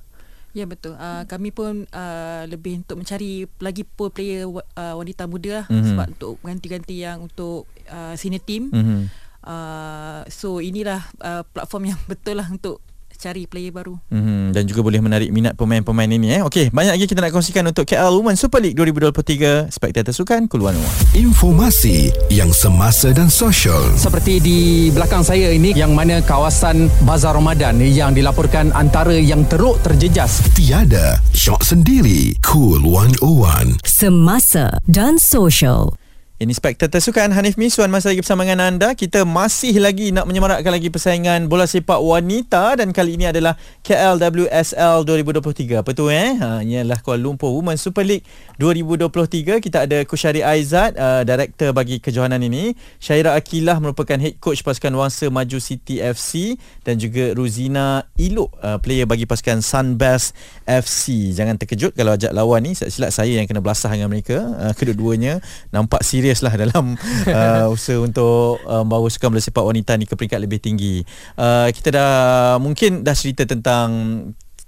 Ya 0.53 0.69
betul. 0.69 0.93
Uh, 0.97 1.21
kami 1.25 1.49
pun 1.49 1.85
uh, 1.89 2.43
lebih 2.45 2.81
untuk 2.85 3.01
mencari 3.01 3.45
lagi 3.61 3.85
pool 3.85 4.13
player 4.13 4.45
uh, 4.49 4.93
wanita 4.97 5.25
muda 5.25 5.61
lah 5.61 5.65
Mhm. 5.67 5.73
mm-hmm. 5.73 5.89
sebab 5.93 6.07
untuk 6.13 6.33
ganti-ganti 6.45 6.95
yang 7.01 7.25
untuk 7.25 7.65
uh, 7.89 8.13
senior 8.13 8.41
team. 8.45 8.69
Mm-hmm. 8.69 9.26
Uh, 9.43 10.25
so 10.27 10.59
inilah 10.59 11.05
uh, 11.21 11.43
platform 11.47 11.93
yang 11.95 11.99
betul 12.11 12.37
lah 12.37 12.47
untuk 12.49 12.81
cari 13.17 13.49
player 13.49 13.73
baru. 13.73 13.97
Hmm, 14.13 14.53
dan 14.53 14.63
juga 14.69 14.85
boleh 14.85 15.01
menarik 15.01 15.33
minat 15.33 15.57
pemain-pemain 15.57 16.07
ini 16.07 16.37
eh. 16.37 16.41
Okey, 16.45 16.69
banyak 16.69 16.93
lagi 16.95 17.05
kita 17.09 17.19
nak 17.19 17.33
kongsikan 17.33 17.65
untuk 17.65 17.89
KL 17.89 18.13
Women 18.13 18.37
Super 18.37 18.61
League 18.61 18.77
2023 18.77 19.73
Spektator 19.73 20.13
Sukan 20.13 20.45
Kuluan 20.45 20.77
Informasi 21.17 22.13
yang 22.29 22.53
semasa 22.53 23.09
dan 23.11 23.27
sosial. 23.27 23.81
Seperti 23.97 24.37
di 24.39 24.59
belakang 24.93 25.25
saya 25.25 25.49
ini 25.49 25.73
yang 25.73 25.97
mana 25.97 26.21
kawasan 26.21 26.87
Bazar 27.03 27.33
Ramadan 27.33 27.81
yang 27.81 28.13
dilaporkan 28.13 28.69
antara 28.77 29.17
yang 29.17 29.43
teruk 29.49 29.81
terjejas. 29.81 30.45
Tiada 30.53 31.17
syok 31.33 31.65
sendiri. 31.65 32.37
Cool 32.45 32.85
101. 32.85 33.81
Semasa 33.81 34.77
dan 34.85 35.17
sosial. 35.17 35.97
Ini 36.37 36.53
Spektator 36.53 37.01
Sukan 37.01 37.33
Hanif 37.33 37.57
Miswan 37.57 37.89
masih 37.89 38.13
lagi 38.13 38.21
bersama 38.21 38.45
dengan 38.45 38.69
anda. 38.69 38.93
Kita 38.93 39.25
masih 39.25 39.81
lagi 39.81 40.13
nak 40.13 40.29
menyemarakkan 40.29 40.69
lagi 40.69 40.93
persaingan 40.93 41.49
bola 41.49 41.65
sepak 41.65 41.97
wanita 41.97 42.77
dan 42.77 42.93
kali 42.93 43.17
ini 43.17 43.25
adalah 43.25 43.57
KLWSL 43.81 45.01
2023. 45.01 45.81
Apa 45.81 45.97
tu 45.97 46.13
eh? 46.13 46.37
Ha, 46.37 46.61
ini 46.61 46.85
adalah 46.85 47.01
Kuala 47.01 47.25
Lumpur 47.25 47.49
Women 47.57 47.81
Super 47.81 48.05
League 48.05 48.21
2023. 48.61 49.57
Kita 49.57 49.89
ada 49.89 49.97
Kushari 50.05 50.45
Aizat, 50.45 50.93
uh, 51.01 51.25
director 51.25 51.73
bagi 51.73 51.97
kejohanan 51.97 52.45
ini. 52.45 52.77
Syaira 53.01 53.33
Akilah 53.33 53.81
merupakan 53.81 54.21
head 54.21 54.37
coach 54.37 54.61
pasukan 54.61 54.93
Wangsa 54.93 55.33
Maju 55.33 55.57
City 55.57 56.05
FC 56.05 56.53
dan 56.85 57.01
juga 57.01 57.33
Ruzina 57.33 58.05
Ilok, 58.13 58.61
uh, 58.61 58.77
player 58.77 59.09
bagi 59.09 59.25
pasukan 59.25 59.65
Sunbest 59.65 60.37
FC. 60.69 61.33
Jangan 61.33 61.57
terkejut 61.57 61.97
kalau 61.97 62.13
ajak 62.13 62.29
lawan 62.29 62.61
ni. 62.61 62.77
Silap 62.77 63.09
saya 63.09 63.41
yang 63.41 63.49
kena 63.49 63.57
belasah 63.57 63.89
dengan 63.89 64.13
mereka. 64.13 64.37
Uh, 64.37 64.73
kedua-duanya 64.77 65.41
nampak 65.73 66.05
serius 66.05 66.26
lah 66.43 66.53
dalam 66.59 66.99
uh, 67.29 67.67
usaha 67.71 67.99
untuk 67.99 68.59
uh, 68.67 68.83
membawa 68.83 69.07
sukan 69.07 69.31
bola 69.31 69.43
sepak 69.43 69.63
wanita 69.63 69.95
ni 69.95 70.03
ke 70.03 70.19
peringkat 70.19 70.39
lebih 70.43 70.59
tinggi. 70.59 71.05
Uh, 71.39 71.71
kita 71.71 71.95
dah 71.95 72.11
mungkin 72.59 73.07
dah 73.07 73.15
cerita 73.15 73.47
tentang 73.47 73.89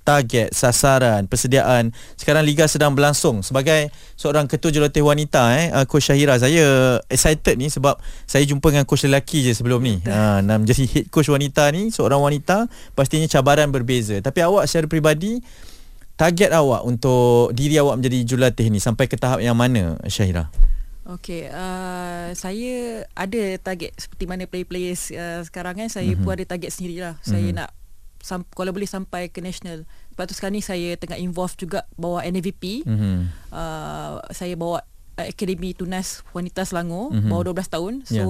target, 0.09 0.49
sasaran, 0.57 1.29
persediaan. 1.29 1.93
Sekarang 2.17 2.41
liga 2.41 2.65
sedang 2.65 2.97
berlangsung. 2.97 3.45
Sebagai 3.45 3.93
seorang 4.17 4.49
ketua 4.49 4.73
jurulatih 4.73 5.05
wanita 5.05 5.53
eh 5.53 5.67
uh, 5.69 5.85
coach 5.85 6.09
Syahira, 6.09 6.41
saya 6.41 6.97
excited 7.13 7.61
ni 7.61 7.69
sebab 7.69 8.01
saya 8.25 8.41
jumpa 8.41 8.73
dengan 8.73 8.89
coach 8.89 9.05
lelaki 9.05 9.45
je 9.45 9.53
sebelum 9.53 9.83
ni. 9.85 10.01
Ha 10.09 10.09
uh, 10.09 10.37
nak 10.41 10.65
menjadi 10.65 10.83
head 10.89 11.05
coach 11.13 11.29
wanita 11.29 11.69
ni, 11.69 11.93
seorang 11.93 12.17
wanita 12.17 12.65
pastinya 12.97 13.29
cabaran 13.29 13.69
berbeza. 13.69 14.17
Tapi 14.17 14.41
awak 14.41 14.65
secara 14.65 14.89
peribadi 14.89 15.45
target 16.17 16.51
awak 16.51 16.83
untuk 16.83 17.55
diri 17.55 17.79
awak 17.79 18.01
menjadi 18.01 18.17
jurulatih 18.27 18.67
ni 18.73 18.81
sampai 18.81 19.05
ke 19.05 19.15
tahap 19.15 19.39
yang 19.39 19.55
mana 19.55 19.95
Syahira? 20.09 20.49
Okey, 21.09 21.49
uh, 21.49 22.29
saya 22.37 23.01
ada 23.17 23.41
target 23.57 23.97
seperti 23.97 24.29
mana 24.29 24.45
player-players 24.45 25.09
uh, 25.09 25.41
sekarang 25.41 25.81
kan 25.81 25.89
saya 25.89 26.13
mm-hmm. 26.13 26.21
pun 26.21 26.37
ada 26.37 26.45
target 26.45 26.69
sendirilah. 26.69 27.17
Mm-hmm. 27.17 27.31
Saya 27.33 27.49
nak 27.49 27.69
sam- 28.21 28.45
kalau 28.53 28.69
boleh 28.69 28.85
sampai 28.85 29.33
ke 29.33 29.41
national. 29.41 29.89
Lepas 30.13 30.29
tu 30.29 30.37
sekarang 30.37 30.61
ni 30.61 30.61
saya 30.61 30.93
tengah 31.01 31.17
involve 31.17 31.57
juga 31.57 31.89
bawa 31.97 32.21
NAVP. 32.29 32.85
Mm-hmm. 32.85 33.17
Uh, 33.49 34.21
saya 34.29 34.53
bawa 34.53 34.85
uh, 35.17 35.25
Akademi 35.25 35.73
Tunas 35.73 36.21
Wanita 36.29 36.61
Selangor 36.61 37.09
mm-hmm. 37.09 37.25
bawah 37.25 37.57
12 37.57 37.73
tahun. 37.73 37.93
So 38.05 38.13
yeah. 38.13 38.29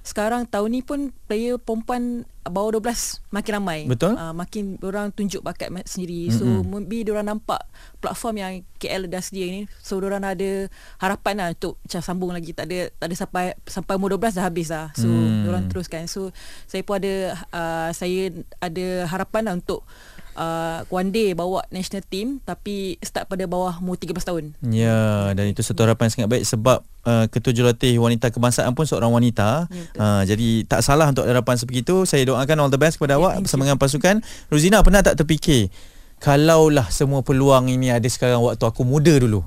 Sekarang 0.00 0.48
tahun 0.48 0.68
ni 0.72 0.80
pun 0.80 1.12
player 1.28 1.60
perempuan 1.60 2.24
bawah 2.48 2.80
12 2.80 3.20
makin 3.30 3.52
ramai. 3.60 3.80
Betul. 3.84 4.16
Uh, 4.16 4.32
makin 4.32 4.80
orang 4.80 5.12
tunjuk 5.12 5.44
bakat 5.44 5.68
sendiri. 5.84 6.32
So 6.32 6.48
mm-hmm. 6.48 6.88
maybe 6.88 7.04
orang 7.12 7.36
nampak 7.36 7.60
platform 8.00 8.40
yang 8.40 8.52
KL 8.80 9.06
dah 9.12 9.20
sedia 9.20 9.46
ni. 9.52 9.68
So 9.84 10.00
orang 10.00 10.24
ada 10.24 10.66
harapan 10.98 11.34
lah 11.36 11.48
untuk 11.52 11.76
macam 11.84 12.00
sambung 12.00 12.32
lagi 12.32 12.56
tak 12.56 12.66
ada 12.72 12.88
tak 12.96 13.06
ada 13.12 13.16
sampai 13.16 13.44
sampai 13.68 13.92
umur 14.00 14.16
12 14.16 14.40
dah 14.40 14.44
habis 14.48 14.68
lah. 14.72 14.88
So 14.96 15.06
mm. 15.06 15.46
orang 15.52 15.64
teruskan. 15.68 16.08
So 16.08 16.32
saya 16.64 16.80
pun 16.80 16.98
ada 16.98 17.36
uh, 17.52 17.90
saya 17.92 18.32
ada 18.58 18.86
harapan 19.06 19.42
lah 19.46 19.54
untuk 19.60 19.84
uh, 20.40 20.88
one 20.88 21.12
day 21.12 21.36
bawa 21.36 21.60
national 21.68 22.00
team 22.08 22.40
tapi 22.48 22.96
start 23.04 23.28
pada 23.28 23.44
bawah 23.44 23.76
umur 23.76 24.00
13 24.00 24.16
tahun. 24.24 24.44
Ya, 24.72 25.30
dan 25.36 25.52
itu 25.52 25.60
satu 25.60 25.84
harapan 25.84 26.08
yang 26.08 26.14
sangat 26.16 26.30
baik 26.32 26.44
sebab 26.48 26.78
uh, 27.04 27.28
ketua 27.28 27.52
jurulatih 27.52 28.00
wanita 28.00 28.32
kebangsaan 28.32 28.72
pun 28.72 28.88
seorang 28.88 29.12
wanita. 29.12 29.68
Ya, 29.68 29.84
uh, 30.00 30.22
jadi 30.24 30.64
tak 30.64 30.80
salah 30.80 31.12
untuk 31.12 31.28
harapan 31.28 31.60
seperti 31.60 31.84
itu. 31.84 32.08
Saya 32.08 32.24
doakan 32.24 32.64
all 32.64 32.72
the 32.72 32.80
best 32.80 32.96
kepada 32.96 33.20
ya, 33.20 33.20
awak 33.20 33.44
bersama 33.44 33.68
dengan 33.68 33.76
pasukan. 33.76 34.24
Ruzina 34.48 34.80
pernah 34.80 35.04
tak 35.04 35.20
terfikir 35.20 35.68
kalaulah 36.20 36.92
semua 36.92 37.24
peluang 37.24 37.72
ini 37.72 37.88
ada 37.88 38.04
sekarang 38.06 38.44
waktu 38.44 38.60
aku 38.62 38.84
muda 38.84 39.16
dulu. 39.16 39.40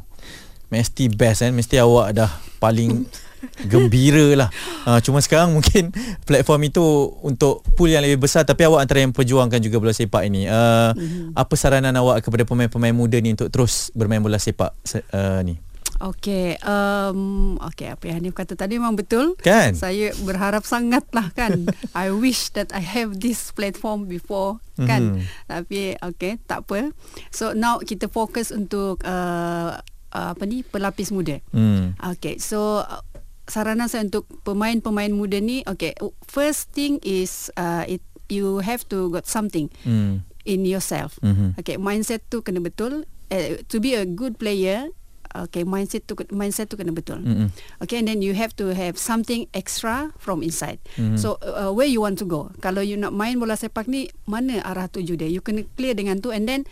Mesti 0.74 1.06
best 1.14 1.46
kan 1.46 1.54
Mesti 1.54 1.78
awak 1.78 2.18
dah 2.18 2.32
paling 2.58 3.06
gembira 3.68 4.34
lah 4.38 4.50
uh, 4.88 5.00
Cuma 5.04 5.20
sekarang 5.20 5.56
mungkin 5.56 5.92
Platform 6.28 6.62
itu 6.68 6.84
Untuk 7.24 7.64
pool 7.76 7.92
yang 7.92 8.04
lebih 8.04 8.24
besar 8.26 8.48
Tapi 8.48 8.68
awak 8.68 8.88
antara 8.88 9.04
yang 9.04 9.14
perjuangkan 9.16 9.60
juga 9.60 9.78
Bola 9.80 9.94
sepak 9.96 10.24
ini 10.28 10.48
uh, 10.48 10.92
mm-hmm. 10.96 11.38
Apa 11.38 11.54
saranan 11.56 11.96
awak 12.00 12.24
Kepada 12.24 12.48
pemain-pemain 12.48 12.96
muda 12.96 13.18
ni 13.20 13.36
Untuk 13.36 13.50
terus 13.52 13.92
bermain 13.94 14.22
bola 14.24 14.40
sepak 14.40 14.74
uh, 15.14 15.42
ni 15.44 15.60
Okay, 16.04 16.60
um, 16.68 17.56
okay 17.64 17.88
apa 17.88 18.12
yang 18.12 18.20
Hanif 18.20 18.36
kata 18.36 18.60
tadi 18.60 18.76
memang 18.76 19.00
betul. 19.00 19.40
Kan? 19.40 19.72
Saya 19.72 20.12
berharap 20.28 20.68
sangat 20.68 21.08
lah 21.16 21.32
kan. 21.32 21.64
I 21.96 22.12
wish 22.12 22.52
that 22.60 22.76
I 22.76 22.84
have 22.84 23.24
this 23.24 23.56
platform 23.56 24.12
before 24.12 24.60
kan. 24.76 25.16
Mm-hmm. 25.16 25.48
Tapi 25.48 25.96
okay, 26.04 26.44
tak 26.44 26.68
apa. 26.68 26.92
So 27.32 27.56
now 27.56 27.80
kita 27.80 28.12
fokus 28.12 28.52
untuk 28.52 29.00
uh, 29.08 29.80
uh, 30.14 30.30
apa 30.36 30.44
ni 30.44 30.68
pelapis 30.68 31.16
muda. 31.16 31.40
Mm. 31.56 31.96
Okay, 32.18 32.36
so 32.36 32.84
saranan 33.48 33.92
saya 33.92 34.08
untuk 34.08 34.28
pemain-pemain 34.48 35.12
muda 35.12 35.40
ni 35.44 35.64
okay 35.68 35.92
first 36.24 36.72
thing 36.72 37.00
is 37.04 37.52
uh, 37.60 37.84
it 37.88 38.00
you 38.32 38.64
have 38.64 38.88
to 38.88 39.12
got 39.12 39.28
something 39.28 39.68
mm. 39.84 40.24
in 40.48 40.64
yourself 40.64 41.20
mm-hmm. 41.20 41.56
okay 41.60 41.76
mindset 41.76 42.24
tu 42.32 42.40
kena 42.40 42.64
betul 42.64 43.04
uh, 43.32 43.50
to 43.68 43.84
be 43.84 44.00
a 44.00 44.08
good 44.08 44.40
player 44.40 44.88
okay 45.36 45.68
mindset 45.68 46.08
tu 46.08 46.16
mindset 46.32 46.72
tu 46.72 46.80
kena 46.80 46.96
betul 46.96 47.20
mm-hmm. 47.20 47.52
okay 47.84 48.00
and 48.00 48.08
then 48.08 48.24
you 48.24 48.32
have 48.32 48.56
to 48.56 48.72
have 48.72 48.96
something 48.96 49.50
extra 49.52 50.16
from 50.16 50.40
inside 50.40 50.80
mm-hmm. 50.96 51.20
so 51.20 51.36
uh, 51.44 51.74
where 51.74 51.90
you 51.90 52.00
want 52.00 52.16
to 52.16 52.24
go 52.24 52.48
kalau 52.64 52.80
you 52.80 52.96
nak 52.96 53.12
main 53.12 53.36
bola 53.36 53.60
sepak 53.60 53.92
ni 53.92 54.08
mana 54.24 54.64
arah 54.64 54.88
tuju 54.88 55.20
dia 55.20 55.28
you 55.28 55.44
kena 55.44 55.68
clear 55.76 55.98
dengan 55.98 56.24
tu 56.24 56.32
and 56.32 56.48
then 56.48 56.64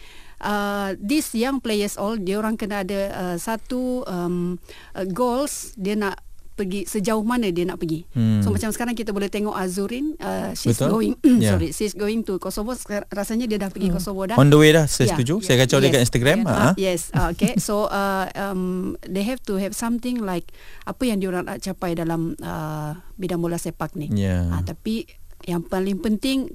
Uh, 0.41 0.97
these 0.97 1.37
young 1.37 1.61
players 1.61 2.01
all 2.01 2.17
dia 2.17 2.33
orang 2.33 2.57
kena 2.57 2.81
ada 2.81 3.13
uh, 3.13 3.37
satu 3.37 4.01
um, 4.09 4.57
uh, 4.97 5.05
goals 5.05 5.77
dia 5.77 5.93
nak 5.93 6.17
pergi 6.61 6.85
sejauh 6.85 7.25
mana 7.25 7.49
dia 7.49 7.65
nak 7.65 7.81
pergi. 7.81 8.05
Hmm. 8.13 8.45
So 8.45 8.53
macam 8.53 8.69
sekarang 8.69 8.93
kita 8.93 9.09
boleh 9.09 9.33
tengok 9.33 9.57
Azurin 9.57 10.13
uh, 10.21 10.53
she's 10.53 10.77
Betul? 10.77 10.89
going 10.93 11.13
yeah. 11.41 11.57
sorry 11.57 11.73
she's 11.73 11.97
going 11.97 12.21
to 12.21 12.37
Kosovo 12.37 12.77
rasanya 13.09 13.49
dia 13.49 13.57
dah 13.57 13.73
pergi 13.73 13.89
hmm. 13.89 13.97
Kosovo 13.97 14.21
dah. 14.29 14.37
On 14.37 14.45
the 14.45 14.57
way 14.61 14.69
dah 14.69 14.85
saya 14.85 15.09
yeah. 15.09 15.17
setuju. 15.17 15.33
Yeah. 15.41 15.45
Saya 15.49 15.55
kacau 15.65 15.77
yes. 15.81 15.83
dia 15.89 15.99
Instagram. 16.05 16.37
Yeah. 16.45 16.53
Uh, 16.53 16.73
yes. 16.77 17.01
Uh, 17.11 17.27
okay. 17.33 17.57
So 17.57 17.89
uh, 17.89 18.29
um, 18.37 18.93
they 19.01 19.25
have 19.25 19.41
to 19.49 19.57
have 19.57 19.73
something 19.73 20.21
like 20.21 20.53
apa 20.85 21.01
yang 21.09 21.17
diorang 21.17 21.49
nak 21.49 21.65
capai 21.65 21.97
dalam 21.97 22.37
uh, 22.39 22.93
bidang 23.17 23.41
bola 23.41 23.57
sepak 23.57 23.97
ni. 23.97 24.13
Yeah. 24.13 24.45
Uh, 24.53 24.61
tapi 24.61 25.09
yang 25.49 25.65
paling 25.65 25.97
penting 25.97 26.53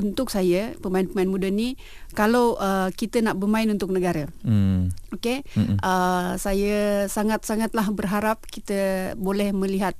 untuk 0.00 0.32
saya 0.32 0.72
pemain-pemain 0.80 1.28
muda 1.28 1.48
ni 1.52 1.76
kalau 2.16 2.56
uh, 2.56 2.88
kita 2.92 3.20
nak 3.20 3.36
bermain 3.36 3.68
untuk 3.68 3.92
negara. 3.92 4.28
Hmm. 4.44 4.88
Okey. 5.12 5.44
Uh, 5.84 6.36
saya 6.40 7.06
sangat-sangatlah 7.12 7.92
berharap 7.92 8.44
kita 8.48 9.12
boleh 9.20 9.52
melihat 9.52 9.92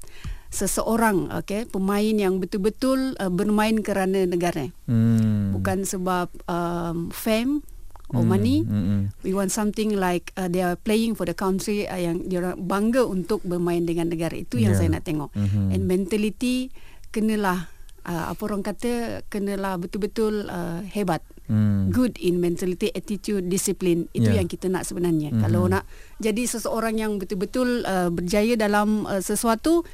seseorang 0.53 1.33
okey 1.45 1.65
pemain 1.65 2.13
yang 2.13 2.37
betul-betul 2.37 3.17
uh, 3.17 3.33
bermain 3.33 3.81
kerana 3.81 4.25
negara. 4.29 4.69
Hmm. 4.89 5.57
Bukan 5.57 5.85
sebab 5.89 6.29
um, 6.49 7.09
fame 7.13 7.65
or 8.13 8.21
money. 8.25 8.61
Hmm. 8.69 9.09
We 9.25 9.33
want 9.33 9.53
something 9.53 9.97
like 9.97 10.37
uh, 10.37 10.53
they 10.53 10.61
are 10.61 10.77
playing 10.77 11.17
for 11.17 11.25
the 11.25 11.33
country 11.33 11.89
uh, 11.89 11.97
yang 11.97 12.29
dia 12.29 12.53
bangga 12.61 13.09
untuk 13.09 13.41
bermain 13.45 13.89
dengan 13.89 14.13
negara. 14.13 14.37
Itu 14.37 14.61
yang 14.61 14.77
yeah. 14.77 14.81
saya 14.85 14.89
nak 14.93 15.05
tengok. 15.09 15.33
Hmm. 15.33 15.73
And 15.73 15.89
mentality 15.89 16.69
kenalah 17.13 17.73
uh, 18.07 18.31
apa 18.35 18.43
orang 18.47 18.63
kata 18.63 19.23
kenalah 19.31 19.79
betul-betul 19.79 20.47
uh, 20.51 20.83
hebat 20.91 21.23
hmm. 21.51 21.91
good 21.91 22.15
in 22.19 22.39
mentality 22.39 22.91
attitude 22.95 23.47
disiplin 23.47 24.07
itu 24.17 24.31
yeah. 24.31 24.43
yang 24.43 24.49
kita 24.49 24.67
nak 24.71 24.87
sebenarnya 24.87 25.31
mm-hmm. 25.31 25.43
kalau 25.45 25.67
nak 25.71 25.85
jadi 26.19 26.43
seseorang 26.47 26.99
yang 26.99 27.19
betul-betul 27.19 27.85
uh, 27.87 28.09
berjaya 28.11 28.55
dalam 28.59 29.05
uh, 29.05 29.23
sesuatu 29.23 29.87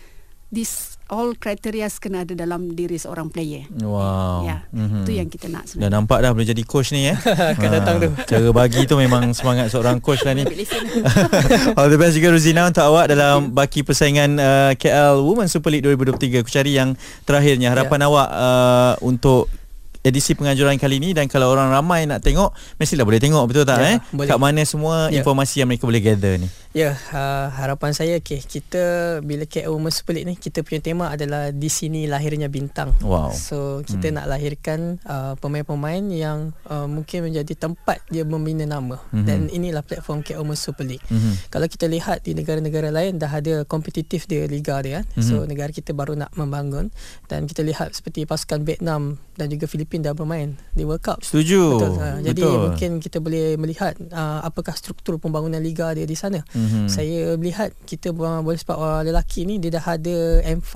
this 0.48 0.96
all 1.08 1.32
criteria 1.36 1.88
kena 1.96 2.24
ada 2.24 2.36
dalam 2.36 2.72
diri 2.76 2.96
seorang 3.00 3.32
player. 3.32 3.64
Wow. 3.80 4.44
Ya. 4.44 4.64
Mm-hmm. 4.72 5.02
Itu 5.04 5.12
yang 5.12 5.28
kita 5.32 5.46
nak 5.48 5.64
sebenarnya. 5.68 5.88
Dah 5.88 5.90
nampak 6.00 6.18
dah 6.20 6.30
boleh 6.36 6.48
jadi 6.48 6.62
coach 6.64 6.92
ni 6.92 7.08
eh. 7.08 7.16
Akan 7.56 7.68
datang 7.72 7.96
tu. 8.00 8.08
Cara 8.28 8.48
bagi 8.52 8.84
tu 8.84 8.96
memang 9.00 9.32
semangat 9.32 9.72
seorang 9.72 10.00
coach 10.04 10.24
lah 10.24 10.36
ni. 10.36 10.44
All 11.78 11.88
the 11.88 11.96
best 11.96 12.16
juga 12.16 12.32
Ruzina 12.32 12.68
untuk 12.68 12.84
awak 12.84 13.12
dalam 13.12 13.52
baki 13.52 13.84
persaingan 13.84 14.36
uh, 14.36 14.72
KL 14.76 15.20
Women 15.24 15.48
Super 15.48 15.72
League 15.72 15.84
2023. 15.84 16.44
Aku 16.44 16.50
cari 16.52 16.76
yang 16.76 16.92
terakhirnya 17.24 17.72
harapan 17.72 18.04
yeah. 18.04 18.08
awak 18.08 18.28
uh, 18.28 18.92
untuk 19.04 19.48
edisi 20.06 20.32
pengajuran 20.38 20.78
kali 20.78 21.02
ini 21.02 21.10
dan 21.12 21.26
kalau 21.26 21.50
orang 21.50 21.74
ramai 21.74 22.06
nak 22.06 22.22
tengok 22.22 22.54
mestilah 22.78 23.02
boleh 23.02 23.18
tengok 23.18 23.44
betul 23.50 23.66
tak 23.66 23.82
ya, 23.82 23.88
eh 23.92 23.96
boleh. 24.14 24.30
kat 24.30 24.38
mana 24.38 24.62
semua 24.62 25.10
ya. 25.10 25.20
informasi 25.20 25.60
yang 25.60 25.68
mereka 25.68 25.84
boleh 25.84 26.00
gather 26.00 26.38
ni 26.38 26.48
ya 26.78 26.94
uh, 26.94 27.50
harapan 27.50 27.90
saya 27.90 28.22
okay, 28.22 28.38
kita 28.38 29.18
bila 29.26 29.42
KL 29.50 29.74
Women 29.74 29.90
Super 29.90 30.14
League 30.14 30.30
ni 30.30 30.36
kita 30.38 30.62
punya 30.62 30.78
tema 30.78 31.10
adalah 31.10 31.50
di 31.50 31.66
sini 31.66 32.06
lahirnya 32.06 32.46
bintang 32.46 32.94
wow 33.02 33.34
so 33.34 33.82
kita 33.82 34.14
hmm. 34.14 34.14
nak 34.22 34.26
lahirkan 34.30 35.02
uh, 35.02 35.34
pemain-pemain 35.42 36.06
yang 36.06 36.54
uh, 36.70 36.86
mungkin 36.86 37.26
menjadi 37.26 37.58
tempat 37.58 37.98
dia 38.06 38.22
membina 38.22 38.62
nama 38.62 39.02
hmm. 39.10 39.26
dan 39.26 39.50
inilah 39.50 39.82
platform 39.82 40.22
KL 40.22 40.46
Women 40.46 40.54
Super 40.54 40.86
League 40.86 41.02
hmm. 41.10 41.50
kalau 41.50 41.66
kita 41.66 41.90
lihat 41.90 42.22
di 42.22 42.38
negara-negara 42.38 42.94
lain 42.94 43.18
dah 43.18 43.34
ada 43.34 43.66
kompetitif 43.66 44.30
dia 44.30 44.46
liga 44.46 44.78
dia 44.78 45.02
kan 45.02 45.04
hmm. 45.18 45.26
so 45.26 45.42
negara 45.42 45.74
kita 45.74 45.90
baru 45.90 46.14
nak 46.14 46.30
membangun 46.38 46.94
dan 47.26 47.50
kita 47.50 47.66
lihat 47.66 47.90
seperti 47.98 48.22
pasukan 48.22 48.62
Vietnam 48.62 49.18
dan 49.34 49.50
juga 49.50 49.66
Filipina 49.66 49.88
Filipin 49.88 50.04
dah 50.04 50.12
bermain 50.12 50.52
di 50.76 50.84
World 50.84 51.00
Cup. 51.00 51.24
Setuju. 51.24 51.80
Betul. 51.80 51.96
Jadi 52.20 52.42
Betul. 52.44 52.60
mungkin 52.60 52.90
kita 53.00 53.24
boleh 53.24 53.56
melihat 53.56 53.96
uh, 54.12 54.44
apakah 54.44 54.76
struktur 54.76 55.16
pembangunan 55.16 55.64
liga 55.64 55.88
dia 55.96 56.04
di 56.04 56.12
sana. 56.12 56.44
Mm-hmm. 56.44 56.67
Saya 56.88 57.34
melihat 57.40 57.70
kita 57.84 58.12
boleh 58.12 58.58
sebab 58.58 58.78
uh, 58.78 59.00
lelaki 59.04 59.44
ni 59.48 59.56
dia 59.58 59.74
dah 59.74 59.84
ada 59.84 60.42
M5, 60.44 60.72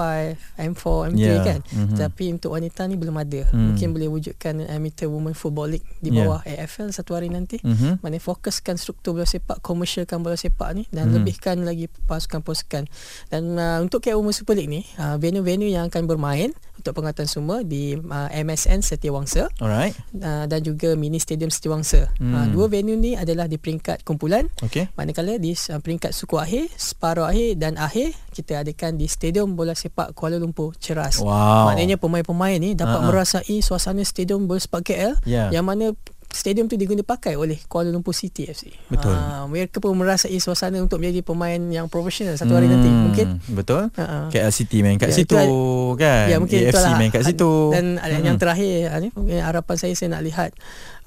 M4, 0.58 0.84
M3 1.12 1.18
yeah. 1.18 1.42
kan. 1.42 1.60
Mm-hmm. 1.62 1.96
Tapi 1.98 2.24
untuk 2.32 2.50
wanita 2.54 2.86
ni 2.88 2.94
belum 2.96 3.16
ada. 3.18 3.48
Mm. 3.50 3.72
Mungkin 3.72 3.88
boleh 3.94 4.08
wujudkan 4.10 4.54
Amateur 4.68 5.08
Women 5.08 5.34
Football 5.36 5.78
League 5.78 5.88
di 6.00 6.10
bawah 6.12 6.40
yeah. 6.44 6.64
AFL 6.64 6.90
satu 6.90 7.16
hari 7.18 7.28
nanti. 7.28 7.60
Mm-hmm. 7.62 8.02
Mana 8.04 8.18
fokuskan 8.18 8.76
struktur 8.76 9.16
bola 9.16 9.28
sepak, 9.28 9.60
komersialkan 9.60 10.20
bola 10.20 10.36
sepak 10.38 10.68
ni 10.74 10.84
dan 10.90 11.10
mm. 11.10 11.14
lebihkan 11.20 11.62
lagi 11.62 11.86
pasukan-pasukan. 12.08 12.88
Dan 13.28 13.42
uh, 13.56 13.78
untuk 13.84 14.02
KL 14.04 14.18
Women 14.18 14.34
Super 14.34 14.54
League 14.58 14.72
ni, 14.72 14.82
uh, 14.98 15.16
venue-venue 15.20 15.70
yang 15.70 15.88
akan 15.88 16.08
bermain 16.08 16.50
untuk 16.78 16.92
pengetahuan 16.98 17.30
semua 17.30 17.56
di 17.62 17.94
uh, 17.94 18.28
MSN 18.32 18.82
Setiawangsa 18.82 19.48
Alright. 19.60 19.94
Uh, 20.16 20.44
dan 20.48 20.60
juga 20.64 20.94
Mini 20.98 21.20
Stadium 21.20 21.52
Setiawangsa. 21.52 22.10
Hmm. 22.18 22.34
Uh, 22.34 22.46
dua 22.50 22.66
venue 22.72 22.98
ni 22.98 23.14
adalah 23.14 23.46
di 23.46 23.60
peringkat 23.60 24.02
kumpulan. 24.02 24.48
Okay. 24.60 24.88
Manakala 24.96 25.36
di 25.36 25.52
uh, 25.52 25.78
peringkat 25.78 26.10
suku 26.16 26.40
akhir, 26.40 26.72
separuh 26.74 27.28
akhir 27.28 27.60
dan 27.60 27.76
akhir 27.78 28.16
kita 28.32 28.64
adakan 28.64 28.96
di 28.96 29.06
Stadium 29.06 29.54
Bola 29.54 29.76
Sepak 29.76 30.16
Kuala 30.16 30.40
Lumpur 30.40 30.72
Ceras. 30.80 31.20
Wow. 31.20 31.72
Maknanya 31.72 32.00
pemain-pemain 32.00 32.58
ni 32.58 32.72
dapat 32.72 32.98
uh-huh. 32.98 33.08
merasai 33.12 33.60
suasana 33.60 34.02
Stadium 34.02 34.48
Bola 34.48 34.60
Sepak 34.60 34.82
KL 34.88 35.14
yeah. 35.28 35.52
yang 35.52 35.68
mana 35.68 35.92
stadium 36.32 36.66
tu 36.66 36.80
diguna 36.80 37.04
pakai 37.04 37.36
oleh 37.36 37.60
Kuala 37.68 37.92
Lumpur 37.92 38.16
City 38.16 38.48
FC. 38.48 38.72
Betul. 38.88 39.12
Uh, 39.12 39.44
mereka 39.46 39.78
pun 39.78 39.92
merasai 39.92 40.32
suasana 40.40 40.80
untuk 40.80 40.98
menjadi 40.98 41.20
pemain 41.20 41.60
yang 41.68 41.86
profesional 41.92 42.34
satu 42.34 42.56
hari 42.56 42.72
nanti. 42.72 42.88
Mungkin 42.88 43.26
Betul. 43.52 43.92
Ha-ha. 43.94 44.32
KL 44.32 44.52
City 44.52 44.80
main 44.80 44.96
kat 44.96 45.12
Ya, 45.12 45.16
situ 45.20 45.36
itu 45.36 45.52
kan. 46.00 46.26
Ya 46.32 46.36
mungkin 46.40 46.58
AFC 46.64 46.72
itulah. 46.72 46.96
main 46.96 47.10
kat 47.12 47.22
situ. 47.28 47.52
Dan 47.76 48.00
Mm-mm. 48.00 48.24
yang 48.24 48.36
terakhir 48.40 48.90
ah, 48.90 48.98
ni, 48.98 49.08
mungkin 49.12 49.38
harapan 49.44 49.76
saya 49.76 49.92
saya 49.92 50.08
nak 50.16 50.24
lihat 50.24 50.50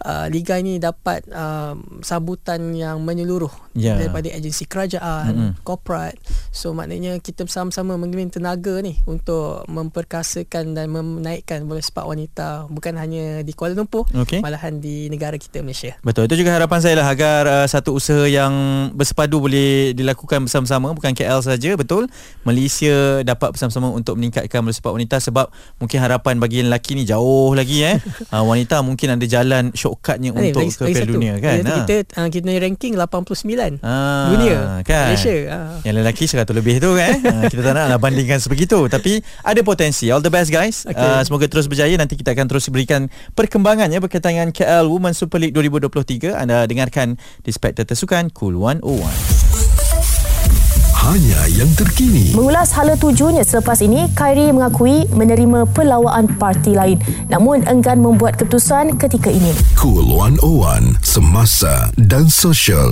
uh, 0.03 0.27
liga 0.27 0.60
ini 0.60 0.75
dapat 0.77 1.23
uh, 1.29 1.75
sambutan 2.01 2.73
yang 2.73 2.99
menyeluruh 2.99 3.51
Ya. 3.75 3.99
daripada 3.99 4.31
agensi 4.31 4.63
kerajaan, 4.63 5.36
Mm-mm. 5.36 5.51
corporate. 5.67 6.15
So 6.55 6.71
maknanya 6.71 7.19
kita 7.19 7.43
bersama-sama 7.43 7.99
mengirim 7.99 8.31
tenaga 8.31 8.79
ni 8.79 9.03
untuk 9.03 9.67
memperkasakan 9.67 10.71
dan 10.71 10.88
menaikkan 10.88 11.67
bola 11.67 11.84
sepak 11.84 12.08
wanita 12.08 12.71
bukan 12.71 12.95
hanya 12.95 13.43
di 13.43 13.51
Kuala 13.51 13.75
Lumpur, 13.75 14.08
Okey. 14.15 14.39
malahan 14.39 14.79
di 14.79 15.12
negara 15.12 15.36
kita 15.36 15.60
Malaysia. 15.60 15.99
Betul 16.08 16.31
itu 16.31 16.39
juga 16.39 16.55
harapan 16.55 16.79
saya 16.79 17.03
lah 17.03 17.08
agar 17.12 17.41
uh, 17.43 17.67
satu 17.67 17.99
usaha 17.99 18.23
yang 18.23 18.55
bersepadu 18.95 19.43
boleh 19.43 19.91
dilakukan 19.91 20.47
bersama-sama 20.47 20.95
bukan 20.95 21.12
KL 21.12 21.43
saja 21.43 21.75
betul 21.75 22.08
Malaysia 22.47 23.19
dapat 23.27 23.60
bersama-sama 23.60 23.91
untuk 23.91 24.15
meningkatkan 24.15 24.63
bola 24.63 24.71
sepak 24.71 24.95
wanita 24.95 25.19
sebab 25.19 25.51
mungkin 25.84 25.99
harapan 25.99 26.39
bagi 26.39 26.63
lelaki 26.63 26.95
ni 26.95 27.03
jauh 27.03 27.51
lagi 27.51 27.84
eh 27.84 27.99
uh, 28.31 28.43
wanita 28.55 28.79
mungkin 28.88 29.19
ada 29.19 29.25
jalan 29.27 29.75
shortcutnya 29.86 30.34
Ni, 30.34 30.50
untuk 30.50 30.65
lagi- 30.65 30.74
ke 30.74 30.86
Piala. 30.88 31.06
Dunia 31.06 31.34
kan 31.38 31.56
Kita 31.56 31.69
ha. 31.69 31.78
kita, 31.80 31.95
uh, 32.17 32.28
kita 32.28 32.45
ranking 32.58 32.93
89 32.98 33.78
Ah, 33.80 34.28
dunia 34.28 34.58
kan? 34.82 35.13
Malaysia. 35.13 35.36
ah. 35.48 35.78
Yang 35.84 35.95
lelaki 36.02 36.24
100 36.26 36.50
lebih 36.52 36.76
tu 36.80 36.89
kan 36.91 37.13
uh, 37.21 37.43
Kita 37.52 37.62
tak 37.62 37.74
nak 37.74 37.86
lah 37.88 37.98
bandingkan 37.98 38.41
sebegitu 38.41 38.89
Tapi 38.89 39.21
ada 39.43 39.62
potensi 39.62 40.10
All 40.10 40.19
the 40.19 40.34
best 40.34 40.50
guys 40.50 40.84
okay. 40.84 40.98
Uh, 40.98 41.21
Semoga 41.21 41.45
terus 41.45 41.69
berjaya 41.69 41.93
Nanti 41.93 42.17
kita 42.17 42.34
akan 42.34 42.50
terus 42.50 42.65
berikan 42.67 43.06
Perkembangannya 43.32 44.02
Berkaitan 44.02 44.34
dengan 44.34 44.50
KL 44.50 44.88
Women 44.88 45.13
Super 45.13 45.38
League 45.38 45.54
2023 45.54 46.34
Anda 46.34 46.65
dengarkan 46.65 47.15
Di 47.39 47.52
Spektor 47.52 47.86
Tersukan 47.86 48.34
Cool 48.34 48.58
101 48.58 49.74
Hanya 51.06 51.46
yang 51.54 51.70
terkini. 51.78 52.34
Mengulas 52.34 52.74
hala 52.74 52.98
tujunya 52.98 53.46
selepas 53.46 53.78
ini, 53.86 54.10
Khairi 54.18 54.50
mengakui 54.50 55.06
menerima 55.13 55.70
pelawaan 55.70 56.26
parti 56.41 56.74
lain 56.74 56.98
namun 57.30 57.62
enggan 57.70 58.02
membuat 58.02 58.41
keputusan 58.41 58.98
ketika 58.98 59.30
ini. 59.30 59.54
Cool 59.78 60.02
101. 60.18 60.98
Semasa 61.06 61.94
dan 62.02 62.26
sosial. 62.26 62.89